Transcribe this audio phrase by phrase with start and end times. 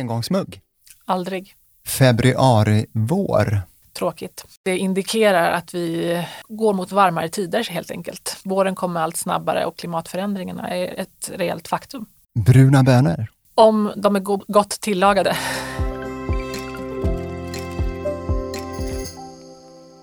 [0.00, 0.60] engångsmugg?
[1.04, 1.54] Aldrig.
[1.86, 3.60] Februari-vår?
[3.92, 4.44] Tråkigt.
[4.62, 8.40] Det indikerar att vi går mot varmare tider helt enkelt.
[8.44, 12.06] Våren kommer allt snabbare och klimatförändringarna är ett reellt faktum.
[12.34, 13.26] Bruna bönor?
[13.54, 15.36] Om de är go gott tillagade.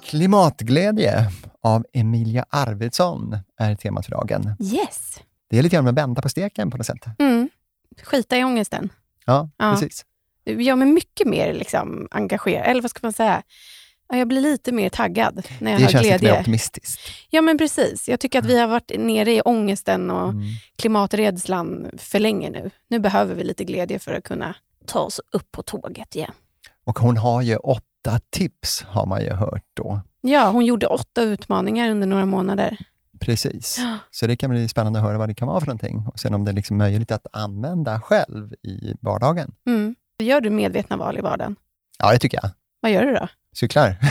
[0.03, 1.31] Klimatglädje
[1.63, 4.55] av Emilia Arvidsson är temat för dagen.
[4.59, 5.19] Yes.
[5.49, 7.05] Det är lite grann att vända på steken på något sätt.
[7.19, 7.49] Mm.
[8.03, 8.89] Skita i ångesten.
[9.27, 9.71] Ja, Ja.
[9.73, 10.05] precis.
[10.43, 12.65] Det gör mig mycket mer liksom, engagerad.
[12.67, 13.43] Eller vad ska man säga?
[14.09, 16.39] Ja, Jag blir lite mer taggad när jag Det har känns lite mer glädje.
[16.39, 17.01] optimistiskt.
[17.29, 18.09] Ja, men precis.
[18.09, 20.43] Jag tycker att vi har varit nere i ångesten och Mm.
[20.77, 22.69] klimaträdslan för länge nu.
[22.87, 24.55] Nu behöver vi lite glädje för att kunna
[24.85, 26.31] ta oss upp på tåget igen.
[26.85, 30.01] Och hon har ju åtta tips, har man ju hört då.
[30.21, 32.77] Ja, hon gjorde åtta utmaningar under några månader.
[33.19, 33.79] Precis.
[34.11, 36.33] Så det kan bli spännande att höra vad det kan vara för någonting och sen
[36.33, 39.51] om det är liksom möjligt att använda själv i vardagen.
[39.67, 39.95] Mm.
[40.23, 41.55] Gör du medvetna val i vardagen?
[41.99, 42.51] Ja, det tycker jag.
[42.81, 43.27] Vad gör du då?
[43.55, 43.95] Cyklar.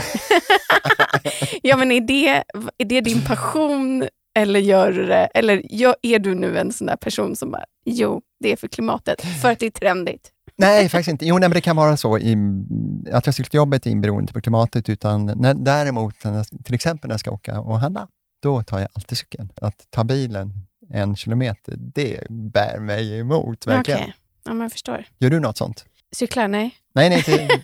[1.61, 2.43] Ja, men är det,
[2.77, 4.07] är det din passion
[4.39, 5.61] eller, gör du det, eller
[6.01, 9.51] är du nu en sån där person som bara, jo, det är för klimatet, för
[9.51, 10.31] att det är trendigt?
[10.55, 11.25] Nej, faktiskt inte.
[11.25, 12.37] Jo, nej, men det kan vara så i,
[13.11, 16.15] att jag cyklar till jobbet är inte beroende på klimatet, utan när, däremot,
[16.63, 18.07] till exempel när jag ska åka och handla,
[18.39, 19.51] då tar jag alltid cykeln.
[19.61, 20.51] Att ta bilen
[20.89, 23.99] en kilometer, det bär mig emot, verkligen.
[23.99, 24.13] Okej,
[24.43, 25.05] ja, men jag förstår.
[25.19, 25.85] Gör du något sånt?
[26.11, 26.47] Cyklar?
[26.47, 26.75] Nej.
[26.93, 27.63] Nej, nej, inte,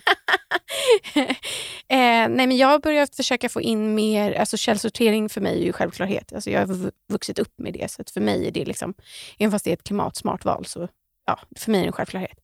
[1.88, 5.64] eh, nej, men jag har börjat försöka få in mer, alltså källsortering för mig är
[5.64, 6.32] ju självklarhet.
[6.32, 8.94] Alltså jag har vu- vuxit upp med det, så för mig är det liksom,
[9.38, 10.88] även fast det är ett klimatsmart val, så
[11.26, 12.38] ja, för mig är det en självklarhet.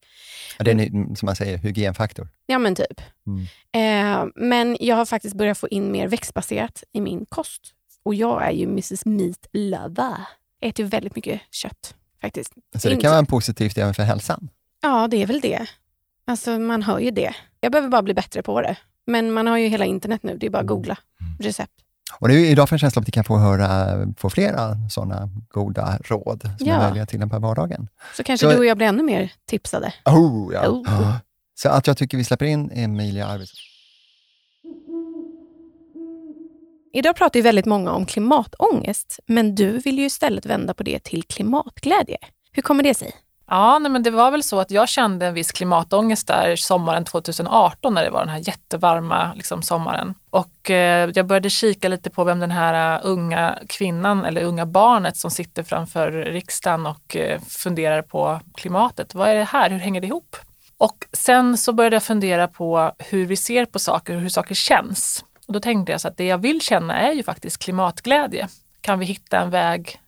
[0.59, 2.29] Ja, det är en, som man säger, hygienfaktor.
[2.47, 3.01] Ja, men typ.
[3.27, 4.27] Mm.
[4.27, 7.75] Eh, men jag har faktiskt börjat få in mer växtbaserat i min kost.
[8.03, 10.17] Och jag är ju Mrs Meat Lover.
[10.63, 12.53] Äter ju väldigt mycket kött faktiskt.
[12.55, 14.49] Så det Inte- kan vara positivt även för hälsan.
[14.83, 15.67] Ja, det är väl det.
[16.27, 17.35] Alltså man hör ju det.
[17.61, 18.77] Jag behöver bara bli bättre på det.
[19.07, 20.99] Men man har ju hela internet nu, det är bara att googla
[21.41, 21.73] recept.
[22.21, 25.29] Och det är idag för en känsla att vi kan få höra få flera sådana
[25.49, 26.75] goda råd som Ja.
[26.75, 27.89] är möjliga att tillämpa i vardagen.
[28.17, 29.93] Så kanske Så- du och jag blir ännu mer tipsade.
[30.05, 30.69] Oh, ja.
[30.69, 31.17] Oh.
[31.55, 33.57] Så att jag tycker vi släpper in Emilia Arvidsson.
[36.93, 41.05] Idag pratar ju väldigt många om klimatångest, men du vill ju istället vända på det
[41.05, 42.17] till klimatglädje.
[42.53, 43.13] Hur kommer det sig?
[43.51, 47.05] Ja, nej, men det var väl så att jag kände en viss klimatångest där sommaren
[47.05, 50.15] 2018 när det var den här jättevarma liksom, sommaren.
[50.31, 54.67] Och eh, jag började kika lite på vem den här uh, unga kvinnan eller unga
[54.67, 59.15] barnet som sitter framför riksdagen och eh, funderar på klimatet.
[59.15, 59.71] Vad är det här?
[59.71, 60.37] Hur hänger det ihop?
[60.79, 64.55] Och sen så började jag fundera på hur vi ser på saker och hur saker
[64.55, 65.25] känns.
[65.51, 68.49] Och då tänkte jag så att det jag vill känna är ju faktiskt klimatglädje.
[68.81, 70.01] Kan vi hitta en väg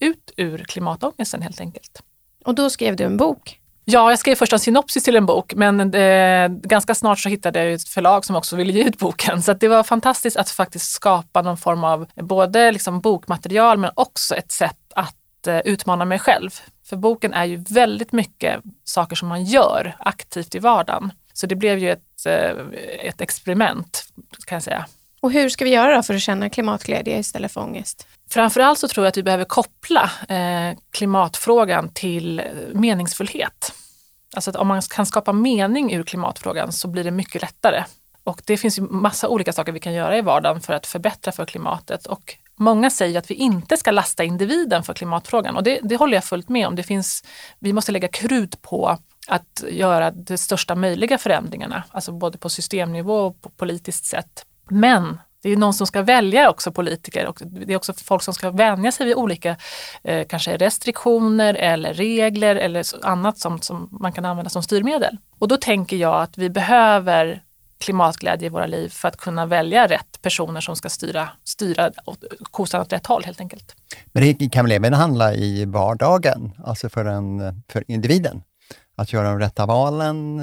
[0.00, 2.02] ut ur klimatångesten helt enkelt?
[2.44, 3.60] Och då skrev du en bok.
[3.84, 7.64] Ja, jag skrev först en synopsis till en bok, men eh, ganska snart så hittade
[7.64, 9.42] jag ett förlag som också ville ge ut boken.
[9.42, 14.34] Så det var fantastiskt att faktiskt skapa någon form av både liksom bokmaterial, men också
[14.34, 16.50] ett sätt att eh, utmana mig själv.
[16.84, 21.12] För boken är ju väldigt mycket saker som man gör aktivt i vardagen.
[21.32, 22.05] Så det blev ju ett,
[23.00, 24.04] ett experiment,
[24.46, 24.86] kan jag säga.
[25.20, 28.06] Och hur ska vi göra då för att känna klimatglädje istället för ångest?
[28.30, 33.72] Framförallt så tror jag att vi behöver koppla eh, klimatfrågan till eh, meningsfullhet.
[34.34, 37.84] Alltså att om man kan skapa mening ur klimatfrågan så blir det mycket lättare.
[38.24, 41.32] Och det finns ju massa olika saker vi kan göra i vardagen för att förbättra
[41.32, 42.06] för klimatet.
[42.06, 46.16] Och många säger att vi inte ska lasta individen för klimatfrågan och det, det håller
[46.16, 46.76] jag fullt med om.
[46.76, 47.24] Det finns,
[47.58, 48.98] vi måste lägga krut på
[49.28, 54.46] att göra de största möjliga förändringarna, alltså både på systemnivå och på politiskt sätt.
[54.70, 58.34] Men det är någon som ska välja också politiker och det är också folk som
[58.34, 59.56] ska vänja sig vid olika
[60.04, 65.16] eh, kanske restriktioner eller regler eller annat som, som man kan använda som styrmedel.
[65.38, 67.42] Och då tänker jag att vi behöver
[67.78, 71.90] klimatglädje i våra liv för att kunna välja rätt personer som ska styra, styra
[72.50, 73.76] kosan åt rätt håll helt enkelt.
[74.06, 78.42] Men det kan väl även handla i vardagen, alltså för, en, för individen.
[78.96, 80.40] Att göra de rätta valen,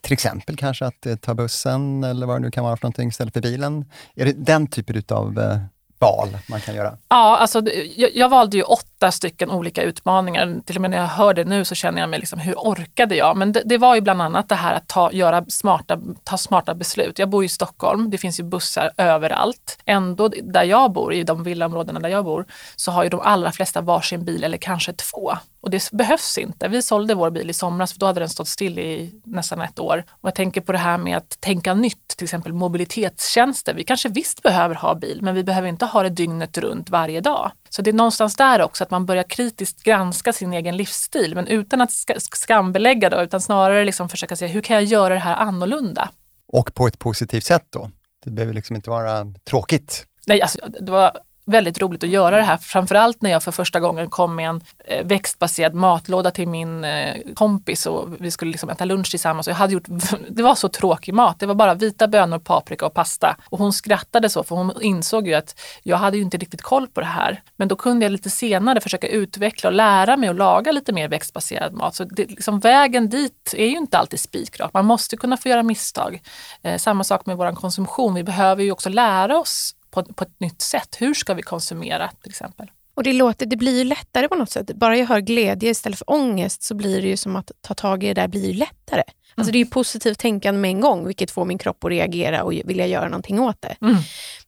[0.00, 3.08] till exempel kanske att eh, ta bussen eller vad det nu kan vara för någonting
[3.08, 3.84] istället för bilen.
[4.14, 5.58] Är det den typen av eh,
[5.98, 6.98] val man kan göra?
[7.08, 7.62] Ja, alltså,
[7.96, 10.60] jag, jag valde ju åtta stycken olika utmaningar.
[10.66, 13.16] Till och med när jag hör det nu så känner jag mig liksom, hur orkade
[13.16, 13.36] jag?
[13.36, 16.74] Men det, det var ju bland annat det här att ta, göra smarta, ta smarta
[16.74, 17.18] beslut.
[17.18, 19.78] Jag bor i Stockholm, det finns ju bussar överallt.
[19.84, 22.44] Ändå där jag bor, i de villaområdena där jag bor,
[22.76, 25.32] så har ju de allra flesta varsin bil eller kanske två.
[25.62, 26.68] Och det behövs inte.
[26.68, 29.78] Vi sålde vår bil i somras för då hade den stått still i nästan ett
[29.78, 30.04] år.
[30.10, 33.74] Och jag tänker på det här med att tänka nytt, till exempel mobilitetstjänster.
[33.74, 37.20] Vi kanske visst behöver ha bil, men vi behöver inte ha det dygnet runt varje
[37.20, 37.52] dag.
[37.68, 41.46] Så det är någonstans där också att man börjar kritiskt granska sin egen livsstil men
[41.46, 41.90] utan att
[42.32, 46.10] skambelägga då, utan snarare liksom försöka se hur kan jag göra det här annorlunda?
[46.46, 47.90] Och på ett positivt sätt då?
[48.24, 50.06] Det behöver liksom inte vara tråkigt.
[50.26, 51.12] Nej, alltså, det var
[51.50, 52.56] väldigt roligt att göra det här.
[52.56, 57.16] Framförallt när jag för första gången kom med en eh, växtbaserad matlåda till min eh,
[57.34, 59.48] kompis och vi skulle liksom äta lunch tillsammans.
[59.48, 59.86] jag hade gjort,
[60.28, 61.40] det var så tråkig mat.
[61.40, 63.36] Det var bara vita bönor, paprika och pasta.
[63.44, 66.86] Och hon skrattade så för hon insåg ju att jag hade ju inte riktigt koll
[66.86, 67.42] på det här.
[67.56, 71.08] Men då kunde jag lite senare försöka utveckla och lära mig att laga lite mer
[71.08, 71.94] växtbaserad mat.
[71.94, 74.72] Så det, liksom, vägen dit är ju inte alltid spikrak.
[74.72, 76.22] Man måste kunna få göra misstag.
[76.62, 78.14] Eh, samma sak med vår konsumtion.
[78.14, 80.96] Vi behöver ju också lära oss på, på ett nytt sätt.
[80.98, 82.70] Hur ska vi konsumera till exempel?
[82.94, 84.76] Och det, låter, det blir ju lättare på något sätt.
[84.76, 88.04] Bara jag hör glädje istället för ångest så blir det ju som att ta tag
[88.04, 89.02] i det där blir ju lättare.
[89.02, 89.34] Mm.
[89.34, 92.42] Alltså det är ju positivt tänkande med en gång vilket får min kropp att reagera
[92.42, 93.76] och vilja göra någonting åt det.
[93.80, 93.96] Mm.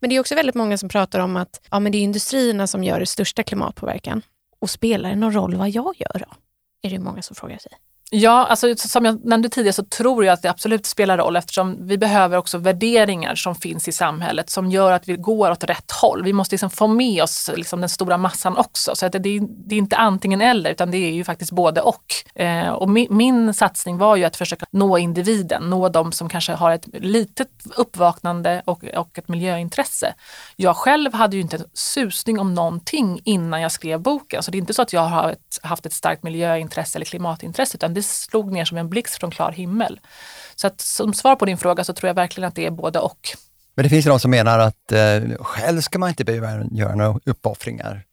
[0.01, 2.67] Men det är också väldigt många som pratar om att ja, men det är industrierna
[2.67, 4.23] som gör det största klimatpåverkan.
[4.61, 6.35] Och spelar det någon roll vad jag gör då?
[6.83, 7.73] Är det många som frågar sig.
[8.15, 11.87] Ja, alltså, som jag nämnde tidigare så tror jag att det absolut spelar roll eftersom
[11.87, 15.91] vi behöver också värderingar som finns i samhället som gör att vi går åt rätt
[15.91, 16.25] håll.
[16.25, 18.95] Vi måste liksom få med oss liksom den stora massan också.
[18.95, 22.05] Så att det, det, är inte antingen eller utan det är ju faktiskt både och.
[22.35, 26.53] Eh, och min, min, satsning var ju att försöka nå individen, nå de som kanske
[26.53, 30.15] har ett litet uppvaknande och, och ett miljöintresse.
[30.57, 34.43] Jag själv hade ju inte en susning om någonting innan jag skrev boken.
[34.43, 37.77] Så det är inte så att jag har ett, haft ett starkt miljöintresse eller klimatintresse
[37.77, 40.01] utan det det slog ner som en blixt från klar himmel.
[40.55, 42.99] Så att som svar på din fråga så tror jag verkligen att det är både
[42.99, 43.29] och.
[43.75, 46.95] Men det finns ju de som menar att eh, själv ska man inte behöva göra
[46.95, 48.05] några uppoffringar.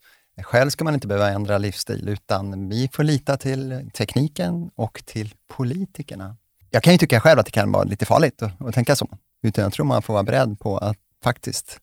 [0.44, 5.33] Själv ska man inte behöva ändra livsstil, utan vi får lita till tekniken och till
[5.47, 6.35] politikerna.
[6.69, 9.07] Jag kan ju tycka själv att det kan vara lite farligt att, att tänka så,
[9.44, 11.77] utan jag tror man får vara beredd på att faktiskt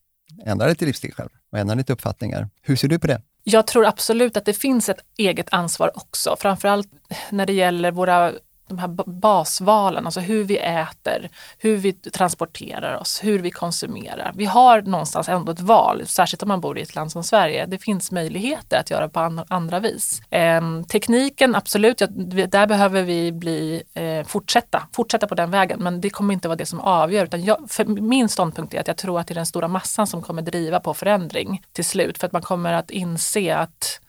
[0.45, 2.49] ändra lite livsstil själv och ändra lite uppfattningar.
[2.63, 3.23] Hur ser du på det?
[3.45, 6.89] Jag tror absolut att det finns ett eget ansvar också, framförallt
[7.31, 8.33] när det gäller våra
[8.69, 11.29] de här basvalen, alltså hur vi äter,
[11.59, 14.33] hur vi transporterar oss, hur vi konsumerar.
[14.35, 17.67] Vi har någonstans ändå ett val, särskilt om man bor i ett land som Sverige.
[17.67, 20.21] Det finns möjligheter att göra på andra vis.
[20.31, 25.83] Eh, tekniken, absolut, ja, där behöver vi bli, eh, fortsätta, fortsätta på den vägen.
[25.83, 27.25] Men det kommer inte vara det som avgör.
[27.25, 30.07] Utan jag, för min ståndpunkt är att jag tror att det är den stora massan
[30.07, 32.19] som kommer driva på förändring till slut.
[32.19, 34.01] För att man kommer att inse att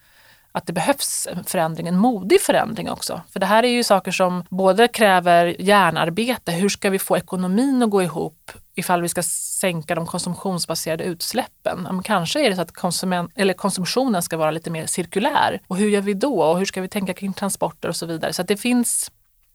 [0.58, 3.20] att det behövs en förändring, en modig förändring också.
[3.32, 7.82] För det här är ju saker som både kräver hjärnarbete, hur ska vi få ekonomin
[7.82, 11.82] att gå ihop ifall vi ska sänka de konsumtionsbaserade utsläppen?
[11.82, 15.60] Men kanske är det så att konsument, eller konsumtionen ska vara lite mer cirkulär.
[15.66, 16.42] Och hur gör vi då?
[16.42, 18.32] Och hur ska vi tänka kring transporter och så vidare?
[18.32, 19.10] Så det finns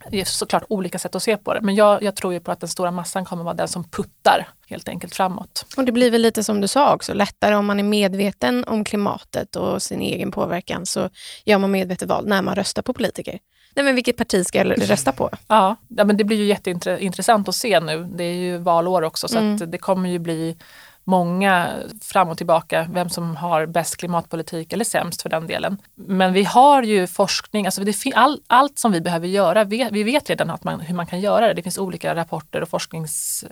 [0.10, 2.52] det är såklart olika sätt att se på det, men jag, jag, tror ju på
[2.52, 5.66] att den stora massan kommer vara den som puttar helt enkelt framåt.
[5.78, 8.84] Och det blir väl lite som du sa också, lättare om man är medveten om
[8.84, 11.10] klimatet och sin egen påverkan så
[11.46, 13.40] gör man medvetet val när man röstar på politiker.
[13.76, 15.30] Nej, men vilket parti ska jag rösta på?
[15.48, 18.04] Ja, ja men det blir ju jätteintressant att se nu.
[18.16, 19.72] Det är ju valår också så mm.
[19.72, 20.58] det kommer ju bli
[21.04, 21.70] många
[22.02, 25.78] fram och tillbaka vem som har bäst klimatpolitik eller sämst för den delen.
[25.96, 30.04] Men vi har ju forskning, alltså det, all, allt som vi behöver göra, vi, vi
[30.04, 31.54] vet redan att man, hur man kan göra det.
[31.54, 33.46] Det finns olika rapporter och forsknings,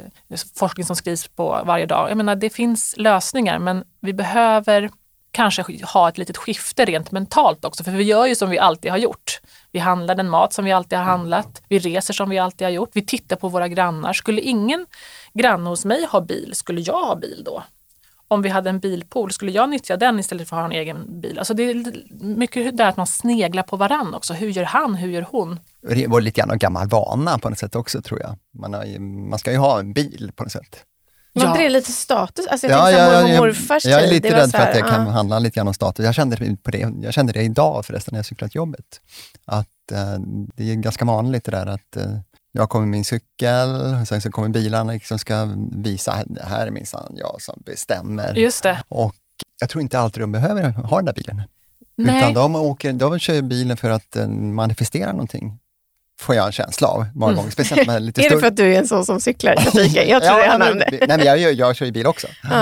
[0.56, 2.10] forskning som skrivs på varje dag.
[2.10, 4.90] Jag menar, det finns lösningar men vi behöver
[5.32, 8.92] kanske ha ett litet skifte rent mentalt också, för vi gör ju som vi alltid
[8.92, 9.42] har gjort.
[9.72, 12.72] Vi handlar den mat som vi alltid har handlat, vi reser som vi alltid har
[12.72, 14.14] gjort, vi tittar på våra grannar.
[14.14, 14.86] Skulle ingen
[15.34, 17.64] granne hos mig ha bil, skulle jag ha bil då?
[18.28, 21.22] Om vi hade en bilpool, skulle jag nyttja den istället för att ha en egen
[21.22, 21.40] bil?
[21.40, 24.34] Alltså det är mycket där att man sneglar på varann också.
[24.34, 24.96] Hur gör han?
[24.96, 25.60] Hur gör hon?
[25.82, 28.38] Det var lite grann en gammal vana på något sätt också tror jag.
[28.54, 30.86] Man, har, man ska ju ha en bil på något sätt.
[31.34, 32.48] Var inte det lite status?
[32.48, 35.40] Alltså jag ja, ja, och morfars Jag är lite rädd för att det kan handla
[35.40, 36.06] lite grann om status.
[36.06, 39.02] Jag kände, på det, jag kände det idag förresten när jag cyklade till jobbet.
[39.46, 40.20] Att eh,
[40.56, 42.04] det är ganska vanligt det där att eh,
[42.52, 43.70] jag kommer med min cykel,
[44.02, 47.62] och sen så kommer bilarna som liksom ska visa, att här är minsann jag som
[47.66, 48.34] bestämmer.
[48.34, 48.84] Just det.
[48.88, 49.16] Och
[49.60, 51.42] jag tror inte alltid de behöver ha den där bilen.
[51.96, 52.18] Nej.
[52.18, 55.60] Utan de, åker, de kör bilen för att uh, manifestera någonting
[56.22, 57.36] får jag en känsla av många mm.
[57.36, 57.52] gånger.
[57.52, 60.10] Speciellt med lite är det för att du är en sån som cyklar i trafiken?
[60.10, 62.28] Jag tror ja, jag men, nej, men jag, jag, jag kör ju bil också.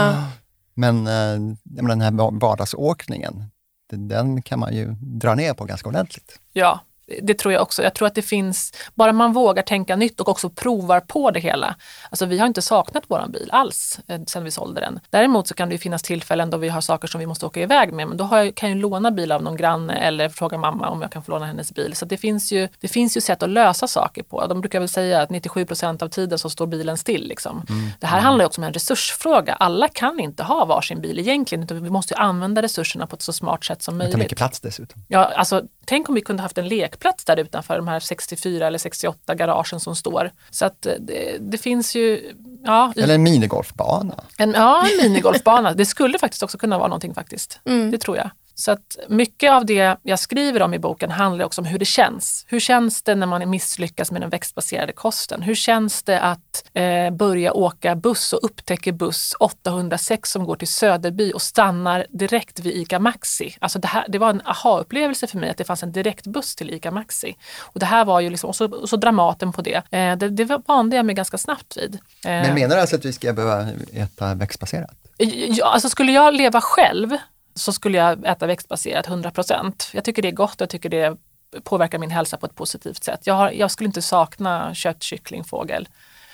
[0.75, 3.43] Men uh, den här vardagsåkningen,
[3.91, 6.39] den kan man ju dra ner på ganska ordentligt.
[6.53, 6.79] Ja,
[7.21, 7.83] Det tror jag också.
[7.83, 11.39] Jag tror att det finns, bara man vågar tänka nytt och också provar på det
[11.39, 11.75] hela.
[12.09, 14.99] Alltså vi har inte saknat vår bil alls eh, sen vi sålde den.
[15.09, 17.93] Däremot så kan det finnas tillfällen då vi har saker som vi måste åka iväg
[17.93, 18.07] med.
[18.07, 21.11] Men då jag, kan jag låna bil av någon granne eller fråga mamma om jag
[21.11, 21.95] kan få låna hennes bil.
[21.95, 24.47] Så det finns ju, det finns ju sätt att lösa saker på.
[24.47, 27.27] De brukar väl säga att 97 procent av tiden så står bilen still.
[27.27, 27.65] Liksom.
[27.69, 27.89] Mm.
[27.99, 29.53] Det här handlar också om en resursfråga.
[29.53, 33.33] Alla kan inte ha varsin bil egentligen utan vi måste använda resurserna på ett så
[33.33, 34.11] smart sätt som möjligt.
[34.11, 35.01] Det tar mycket plats dessutom.
[35.07, 38.77] Ja, alltså, tänk om vi kunde haft en lekplats där utanför de här 64 eller
[38.77, 40.31] 68 garagen som står.
[40.49, 42.35] Så att eh, det, det finns ju...
[42.63, 44.23] Ja, eller en minigolfbana.
[44.37, 45.73] En, ja, en minigolfbana.
[45.73, 47.59] det skulle faktiskt också kunna vara någonting faktiskt.
[47.65, 47.91] Mm.
[47.91, 48.29] Det tror jag.
[48.59, 51.85] Så att mycket av det jag skriver om i boken handlar också om hur det
[51.85, 52.45] känns.
[52.47, 55.41] Hur känns det när man misslyckas med den växtbaserade kosten?
[55.41, 60.67] Hur känns det att eh, börja åka buss och upptäcker buss 806 som går till
[60.67, 63.55] Söderby och stannar direkt vid ICA Maxi?
[63.61, 66.69] Alltså det, här, det var en aha-upplevelse för mig att det fanns en direktbuss till
[66.69, 67.35] ICA Maxi.
[67.59, 69.75] Och det här var ju liksom, och så, och så Dramaten på det.
[69.91, 70.29] Eh, det.
[70.29, 71.95] Det vande jag mig ganska snabbt vid.
[71.95, 71.99] Eh,
[72.31, 74.95] Men menar du alltså att vi ska behöva äta växtbaserat?
[75.17, 77.17] Ja, alltså skulle jag leva själv
[77.59, 81.17] så skulle jag äta växtbaserat 100% Jag tycker det är gott, jag tycker det
[81.63, 83.19] påverkar min hälsa på ett positivt sätt.
[83.23, 85.87] Jag, har, jag skulle inte sakna kött, kyckling, fågel.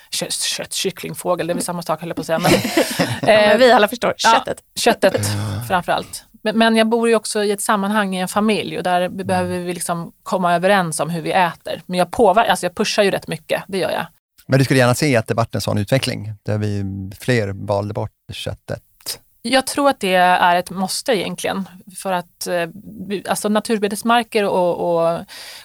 [0.09, 2.39] Kött, kött kyckling, fågel, det är väl samma sak höll jag på att säga.
[2.39, 2.53] Men,
[3.29, 4.63] eh, men vi alla förstår, köttet.
[4.73, 5.27] Ja, köttet
[5.67, 6.23] framförallt.
[6.43, 9.59] Men, men jag bor ju också i ett sammanhang i en familj och där behöver
[9.59, 11.81] vi liksom komma överens om hur vi äter.
[11.85, 14.05] Men jag, påver- alltså jag pushar ju rätt mycket, det gör jag.
[14.47, 16.83] Men du skulle gärna se att det vart en sån utveckling, där vi
[17.19, 18.81] fler valde bort köttet
[19.49, 21.69] jag tror att det är ett måste egentligen.
[21.97, 22.69] För att eh,
[23.29, 25.19] alltså naturbetesmarker och, och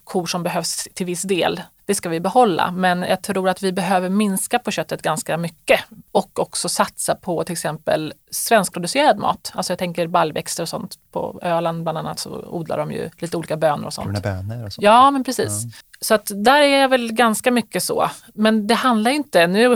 [0.05, 2.71] kor som behövs till viss del, det ska vi behålla.
[2.71, 5.81] Men jag tror att vi behöver minska på köttet ganska mycket
[6.13, 9.53] och också satsa på till exempel svenskproducerad mat.
[9.55, 10.99] Alltså jag tänker baljväxter och sånt.
[11.13, 14.07] På Öland bland annat så odlar de ju lite olika bönor och sånt.
[14.07, 14.85] Bruna bönor och sånt.
[14.85, 15.65] Ja, men precis.
[15.65, 15.90] Ja.
[16.03, 18.11] Så att där är jag väl ganska mycket så.
[18.35, 19.73] Men det handlar inte, nu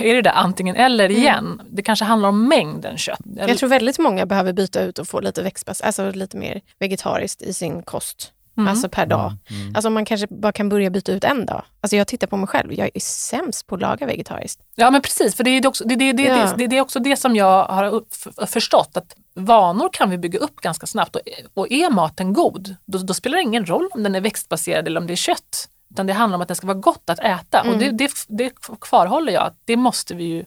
[0.00, 1.16] är det där antingen eller mm.
[1.16, 1.46] igen.
[1.46, 1.60] Mm.
[1.70, 3.20] Det kanske handlar om mängden kött.
[3.36, 7.42] Jag tror väldigt många behöver byta ut och få lite växtbas, alltså lite mer vegetariskt
[7.42, 8.32] i sin kost.
[8.58, 8.68] Mm.
[8.68, 9.36] Alltså per dag.
[9.50, 9.62] Mm.
[9.62, 9.74] mm.
[9.76, 11.62] Alltså man kanske bara kan börja byta ut en dag.
[11.80, 14.60] Alltså jag tittar på mig själv, jag är sämst på att laga vegetariskt.
[14.74, 16.52] Ja men precis, för det är, också, det, det, det, ja.
[16.56, 18.02] det, det är också det som jag har
[18.46, 18.96] förstått.
[18.96, 21.22] att Vanor kan vi bygga upp ganska snabbt och,
[21.54, 25.00] och är maten god, då, då, spelar det ingen roll om den är växtbaserad eller
[25.00, 25.68] om det är kött.
[25.90, 27.72] Utan det handlar om att det ska vara gott att äta mm.
[27.72, 29.52] och det, det, det kvarhåller jag.
[29.64, 30.44] Det måste vi ju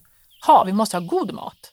[0.48, 1.71] ha, vi måste ha god mat.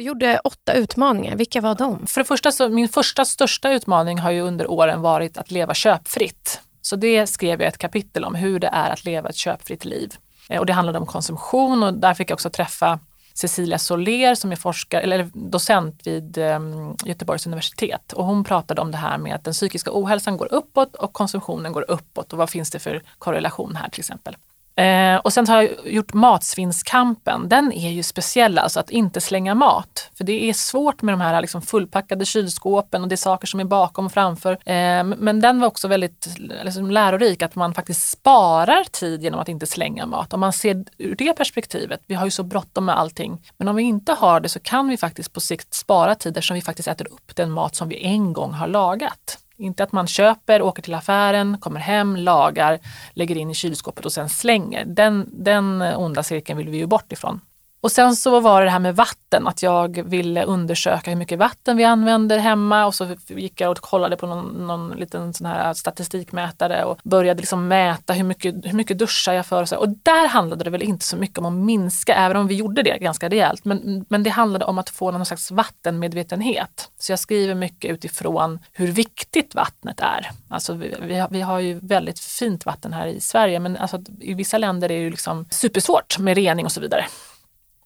[0.00, 1.36] Du gjorde åtta utmaningar.
[1.36, 2.06] Vilka var de?
[2.06, 5.74] För det första, så, min första största utmaning har ju under åren varit att leva
[5.74, 6.60] köpfritt.
[6.82, 10.14] Så det skrev jag ett kapitel om, hur det är att leva ett köpfritt liv.
[10.48, 12.98] Eh, och det handlade om konsumtion och där fick jag också träffa
[13.34, 18.12] Cecilia Soler som är forskare, eller docent vid ehm, Göteborgs universitet.
[18.12, 21.72] Och hon pratade om det här med att den psykiska ohälsan går uppåt och konsumtionen
[21.72, 22.32] går uppåt.
[22.32, 24.36] Och vad finns det för korrelation här till exempel?
[24.80, 27.48] Eh, och sen har jag gjort matsvinnskampen.
[27.48, 30.10] Den är ju speciell, alltså att inte slänga mat.
[30.14, 33.60] För det är svårt med de här liksom fullpackade kylskåpen och det är saker som
[33.60, 34.52] är bakom och framför.
[34.52, 39.48] Eh, men den var också väldigt liksom, lärorik, att man faktiskt sparar tid genom att
[39.48, 40.32] inte slänga mat.
[40.32, 43.42] Om man ser ur det perspektivet, vi har ju så bråttom med allting.
[43.56, 46.54] Men om vi inte har det så kan vi faktiskt på sikt spara tid eftersom
[46.54, 49.38] vi faktiskt äter upp den mat som vi en gång har lagat.
[49.60, 52.78] Inte att man köper, åker till affären, kommer hem, lagar,
[53.14, 54.84] lägger in i kylskåpet och sen slänger.
[54.84, 57.40] Den, den eh, onda cirkeln vill vi ju bort ifrån.
[57.80, 61.38] Och sen så var det det här med vatten, att jag ville undersöka hur mycket
[61.38, 65.46] vatten vi använder hemma och så gick jag och kollade på någon, någon liten sån
[65.46, 69.76] här statistikmätare och började liksom mäta hur mycket, hur mycket duschar jag för och så.
[69.76, 72.82] Och där handlade det väl inte så mycket om att minska, även om vi gjorde
[72.82, 73.64] det ganska rejält.
[73.64, 76.90] Men, men det handlade om att få någon slags vattenmedvetenhet.
[76.98, 80.30] Så jag skriver mycket utifrån hur viktigt vattnet är.
[80.48, 84.02] Alltså vi, vi, har, vi har ju väldigt fint vatten här i Sverige men alltså,
[84.20, 87.06] i vissa länder är det ju liksom supersvårt med rening och så vidare.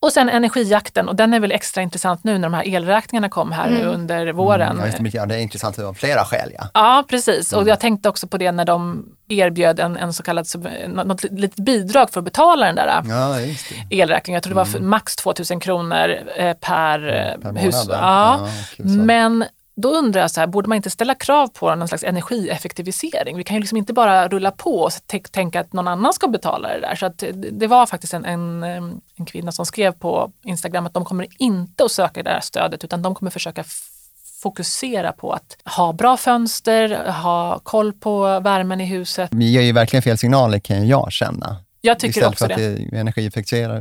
[0.04, 3.52] Och sen energijakten och den är väl extra intressant nu när de här elräkningarna kom
[3.52, 3.88] här mm.
[3.88, 4.80] under våren.
[4.80, 6.52] Mm, ja, det är intressant av flera skäl.
[6.58, 7.52] Ja, ja precis.
[7.52, 7.62] Mm.
[7.62, 10.46] Och jag tänkte också på det när de erbjöd en, en så kallad
[10.88, 13.36] något litet bidrag för att betala den där ja,
[13.90, 14.36] elräkningen.
[14.36, 14.90] Jag tror det var mm.
[14.90, 16.98] max 2000 kronor eh, per,
[17.42, 17.84] per eh, hus.
[17.88, 18.48] Ja.
[18.78, 19.44] ja Men
[19.76, 23.36] då undrar jag, så här, borde man inte ställa krav på någon slags energieffektivisering?
[23.36, 24.92] Vi kan ju liksom inte bara rulla på och
[25.30, 26.94] tänka att någon annan ska betala det där.
[26.94, 28.62] Så att det var faktiskt en, en,
[29.16, 32.84] en kvinna som skrev på Instagram att de kommer inte att söka det här stödet
[32.84, 33.64] utan de kommer försöka
[34.42, 39.30] fokusera på att ha bra fönster, ha koll på värmen i huset.
[39.32, 41.56] Vi ger ju verkligen fel signaler kan jag känna.
[41.80, 42.98] Jag tycker istället också för att det.
[42.98, 43.80] energieffektiviserar,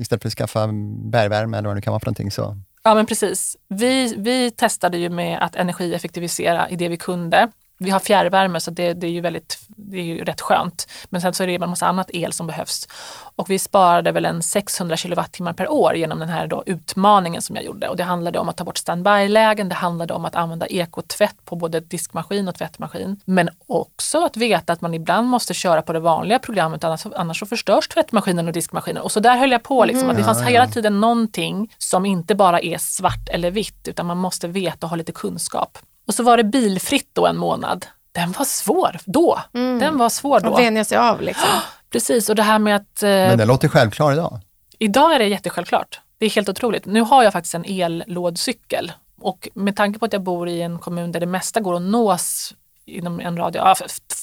[0.00, 0.68] istället för att skaffa
[1.12, 2.56] bergvärme eller vad det kan vara för någonting så
[2.90, 3.56] Ja men precis.
[3.68, 7.48] Vi, vi testade ju med att energieffektivisera i det vi kunde
[7.82, 10.88] vi har fjärrvärme så det, det, är ju väldigt, det är ju rätt skönt.
[11.04, 12.88] Men sen så är det en massa annat el som behövs.
[13.36, 17.56] Och vi sparade väl en 600 kilowattimmar per år genom den här då utmaningen som
[17.56, 17.88] jag gjorde.
[17.88, 21.56] Och det handlade om att ta bort standby-lägen, det handlade om att använda ekotvätt på
[21.56, 23.20] både diskmaskin och tvättmaskin.
[23.24, 27.38] Men också att veta att man ibland måste köra på det vanliga programmet annars, annars
[27.38, 29.02] så förstörs tvättmaskinen och diskmaskinen.
[29.02, 29.84] Och så där höll jag på.
[29.84, 30.10] Liksom, mm.
[30.10, 34.18] att det fanns hela tiden någonting som inte bara är svart eller vitt utan man
[34.18, 35.78] måste veta och ha lite kunskap.
[36.10, 37.86] Och så var det bilfritt då en månad.
[38.12, 39.40] Den var svår då.
[39.54, 39.78] Mm.
[39.78, 40.54] Den var svår då.
[40.54, 41.48] Att vänja sig av liksom.
[41.90, 43.02] Precis, och det här med att...
[43.02, 44.40] Eh, Men den låter självklar idag?
[44.78, 46.00] Idag är det jättesjälvklart.
[46.18, 46.86] Det är helt otroligt.
[46.86, 50.78] Nu har jag faktiskt en ellådcykel och med tanke på att jag bor i en
[50.78, 52.54] kommun där det mesta går att nås
[52.86, 53.74] inom en radie, ja,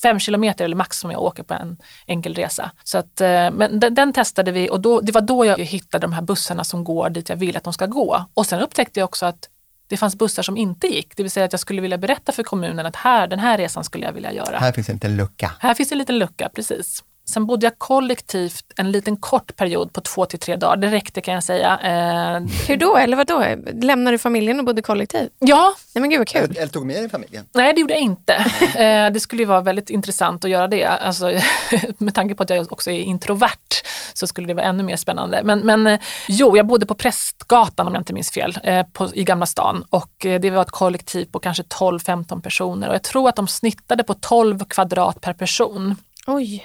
[0.02, 2.72] fem kilometer eller max som jag åker på en enkel resa.
[2.84, 6.02] Så att, eh, men den, den, testade vi och då, det var då jag hittade
[6.02, 8.26] de här bussarna som går dit jag vill att de ska gå.
[8.34, 9.50] Och sen upptäckte jag också att
[9.88, 11.18] det fanns bussar som inte gick.
[11.18, 13.84] Det vill säga att jag skulle vilja berätta för kommunen att här, den här resan
[13.84, 14.58] skulle jag vilja göra.
[14.60, 15.52] Här finns en liten lucka.
[15.60, 17.04] Här finns en liten lucka, precis.
[17.30, 20.78] Sen bodde jag kollektivt en liten kort period på två till tre dagar.
[20.78, 21.80] Det räckte kan jag säga.
[21.84, 22.98] Eh, Hur då?
[22.98, 23.44] Eller vad då?
[23.82, 25.32] Lämnade du familjen och bodde kollektivt?
[25.40, 25.74] Ja.
[25.96, 26.58] Nej, men gud vad kul.
[26.58, 27.46] Eller tog med dig familjen?
[27.54, 28.34] Nej, det gjorde jag inte.
[28.78, 30.86] eh, det skulle ju vara väldigt intressant att göra det.
[30.86, 31.32] Alltså,
[31.98, 35.42] med tanke på att jag också är introvert så skulle det vara ännu mer spännande.
[35.44, 39.10] Men, men eh, jo, jag bodde på Prästgatan om jag inte minns fel, eh, på,
[39.14, 39.84] i Gamla stan.
[39.90, 42.88] Och eh, det var ett kollektiv på kanske 12-15 personer.
[42.90, 45.96] Och jag tror att de snittade på 12 kvadrat per person.
[46.30, 46.64] Oj.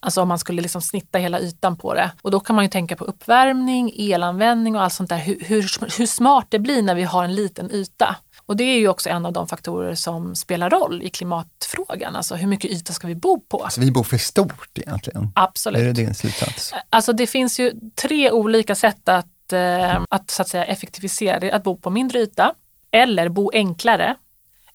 [0.00, 2.10] Alltså om man skulle liksom snitta hela ytan på det.
[2.22, 5.18] Och då kan man ju tänka på uppvärmning, elanvändning och allt sånt där.
[5.18, 8.16] Hur, hur, hur smart det blir när vi har en liten yta.
[8.46, 12.16] Och det är ju också en av de faktorer som spelar roll i klimatfrågan.
[12.16, 13.64] Alltså hur mycket yta ska vi bo på?
[13.64, 15.32] Alltså vi bor för stort egentligen?
[15.34, 15.80] Absolut.
[15.80, 16.74] Är det din slutsats?
[16.90, 17.72] Alltså det finns ju
[18.02, 21.56] tre olika sätt att, eh, att, så att säga, effektivisera.
[21.56, 22.54] Att bo på mindre yta
[22.90, 24.16] eller bo enklare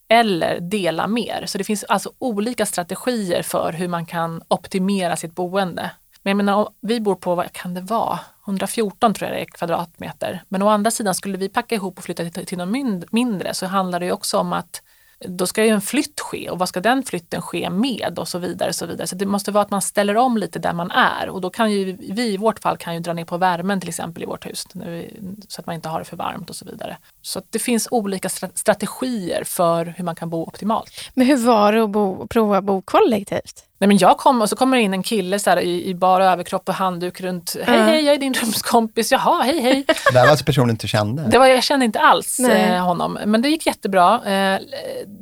[0.08, 1.44] eller dela mer.
[1.46, 5.92] Så det finns alltså olika strategier för hur man kan optimera sitt boende.
[6.24, 9.46] Men jag menar, vi bor på, vad kan det vara, 114 tror jag det är
[9.46, 10.44] kvadratmeter.
[10.48, 13.66] Men å andra sidan, skulle vi packa ihop och flytta till, till något mindre så
[13.66, 14.82] handlar det ju också om att
[15.20, 18.40] då ska ju en flytt ske och vad ska den flytten ske med och så
[18.40, 18.70] vidare.
[18.70, 19.08] Och så vidare.
[19.08, 21.72] Så det måste vara att man ställer om lite där man är och då kan
[21.72, 24.46] ju vi i vårt fall kan ju dra ner på värmen till exempel i vårt
[24.46, 24.68] hus
[25.48, 26.98] så att man inte har det för varmt och så vidare.
[27.22, 30.92] Så det finns olika strategier för hur man kan bo optimalt.
[31.14, 33.66] Men hur var det att bo, prova att bo kollektivt?
[33.80, 36.32] Nej, men jag kom och så kommer in en kille så här, i, i bara
[36.32, 37.56] överkropp och handduk runt.
[37.64, 39.12] Hej hej, jag är din rumskompis.
[39.12, 39.86] Jaha, hej hej.
[40.14, 41.24] det var alltså personen du kände?
[41.24, 44.22] Det var, jag kände inte alls eh, honom, men det gick jättebra.
[44.26, 44.60] Eh,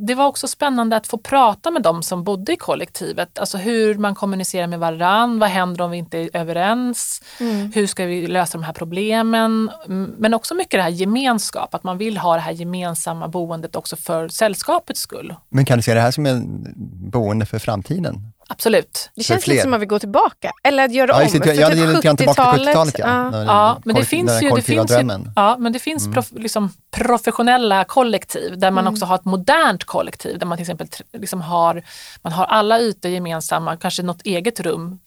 [0.07, 3.39] det var också spännande att få prata med dem som bodde i kollektivet.
[3.39, 5.39] Alltså hur man kommunicerar med varann.
[5.39, 7.21] Vad händer om vi inte är överens?
[7.39, 7.71] Mm.
[7.75, 9.71] Hur ska vi lösa de här problemen?
[10.17, 13.95] Men också mycket det här gemenskap, att man vill ha det här gemensamma boendet också
[13.95, 15.35] för sällskapets skull.
[15.49, 16.73] Men kan du se det här som en
[17.11, 18.33] boende för framtiden?
[18.53, 19.09] Absolut.
[19.15, 21.21] Det känns lite som att vi går tillbaka, eller att göra ja, om.
[21.21, 22.95] Just, jag hade lite grann tillbaka till 70-talet.
[22.99, 23.29] Ja.
[23.31, 23.43] Ja.
[23.45, 26.13] ja, men det finns ju, det finns ju, ja, men det finns mm.
[26.13, 28.93] prof, liksom, professionella kollektiv där man mm.
[28.93, 31.83] också har ett modernt kollektiv där man till exempel liksom har,
[32.21, 34.99] man har alla ytor gemensamma, kanske något eget rum.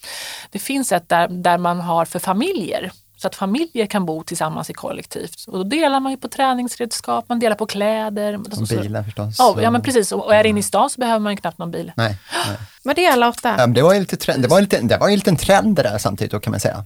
[0.51, 4.71] Det finns ett där, där man har för familjer så att familjer kan bo tillsammans
[4.71, 5.45] i kollektivt.
[5.47, 8.35] Och då delar man ju på träningsredskap, man delar på kläder.
[8.35, 9.37] Och bilar förstås.
[9.39, 10.13] Ja, ja men precis.
[10.13, 11.93] Och är det inne i stan så behöver man ju knappt någon bil.
[11.97, 12.17] Nej.
[12.49, 12.57] nej.
[12.85, 13.67] Var det alla åtta?
[13.67, 16.33] det var ju lite, det var lite, det var ju en trend det där samtidigt
[16.33, 16.85] då kan man säga.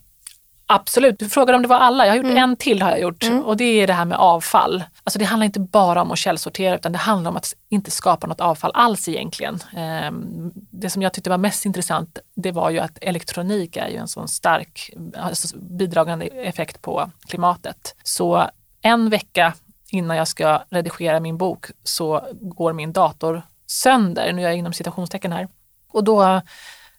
[0.72, 1.18] Absolut.
[1.18, 2.06] Du frågar om det var alla.
[2.06, 2.36] Jag har gjort mm.
[2.36, 3.44] en till har jag gjort mm.
[3.44, 4.84] och det är det här med avfall.
[5.04, 8.26] Alltså det handlar inte bara om att källsortera utan det handlar om att inte skapa
[8.26, 9.58] något avfall alls egentligen.
[9.76, 13.96] Ehm, det som jag tyckte var mest intressant det var ju att elektronik är ju
[13.96, 17.94] en sån stark alltså bidragande effekt på klimatet.
[18.02, 18.46] Så
[18.82, 19.54] en vecka
[19.88, 24.32] innan jag ska redigera min bok så går min dator sönder.
[24.32, 25.48] Nu är jag inom citationstecken här.
[25.92, 26.40] Och då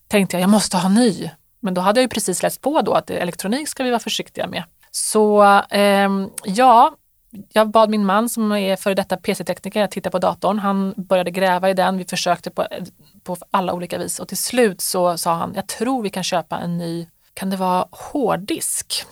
[0.07, 1.29] tänkte jag, jag måste ha ny.
[1.61, 4.47] Men då hade jag ju precis läst på då att elektronik ska vi vara försiktiga
[4.47, 4.63] med.
[4.91, 6.09] Så eh,
[6.43, 6.95] ja,
[7.53, 10.59] jag bad min man som är före detta PC-tekniker att titta på datorn.
[10.59, 11.97] Han började gräva i den.
[11.97, 12.67] Vi försökte på,
[13.23, 16.59] på alla olika vis och till slut så sa han, jag tror vi kan köpa
[16.59, 19.05] en ny, kan det vara hårddisk?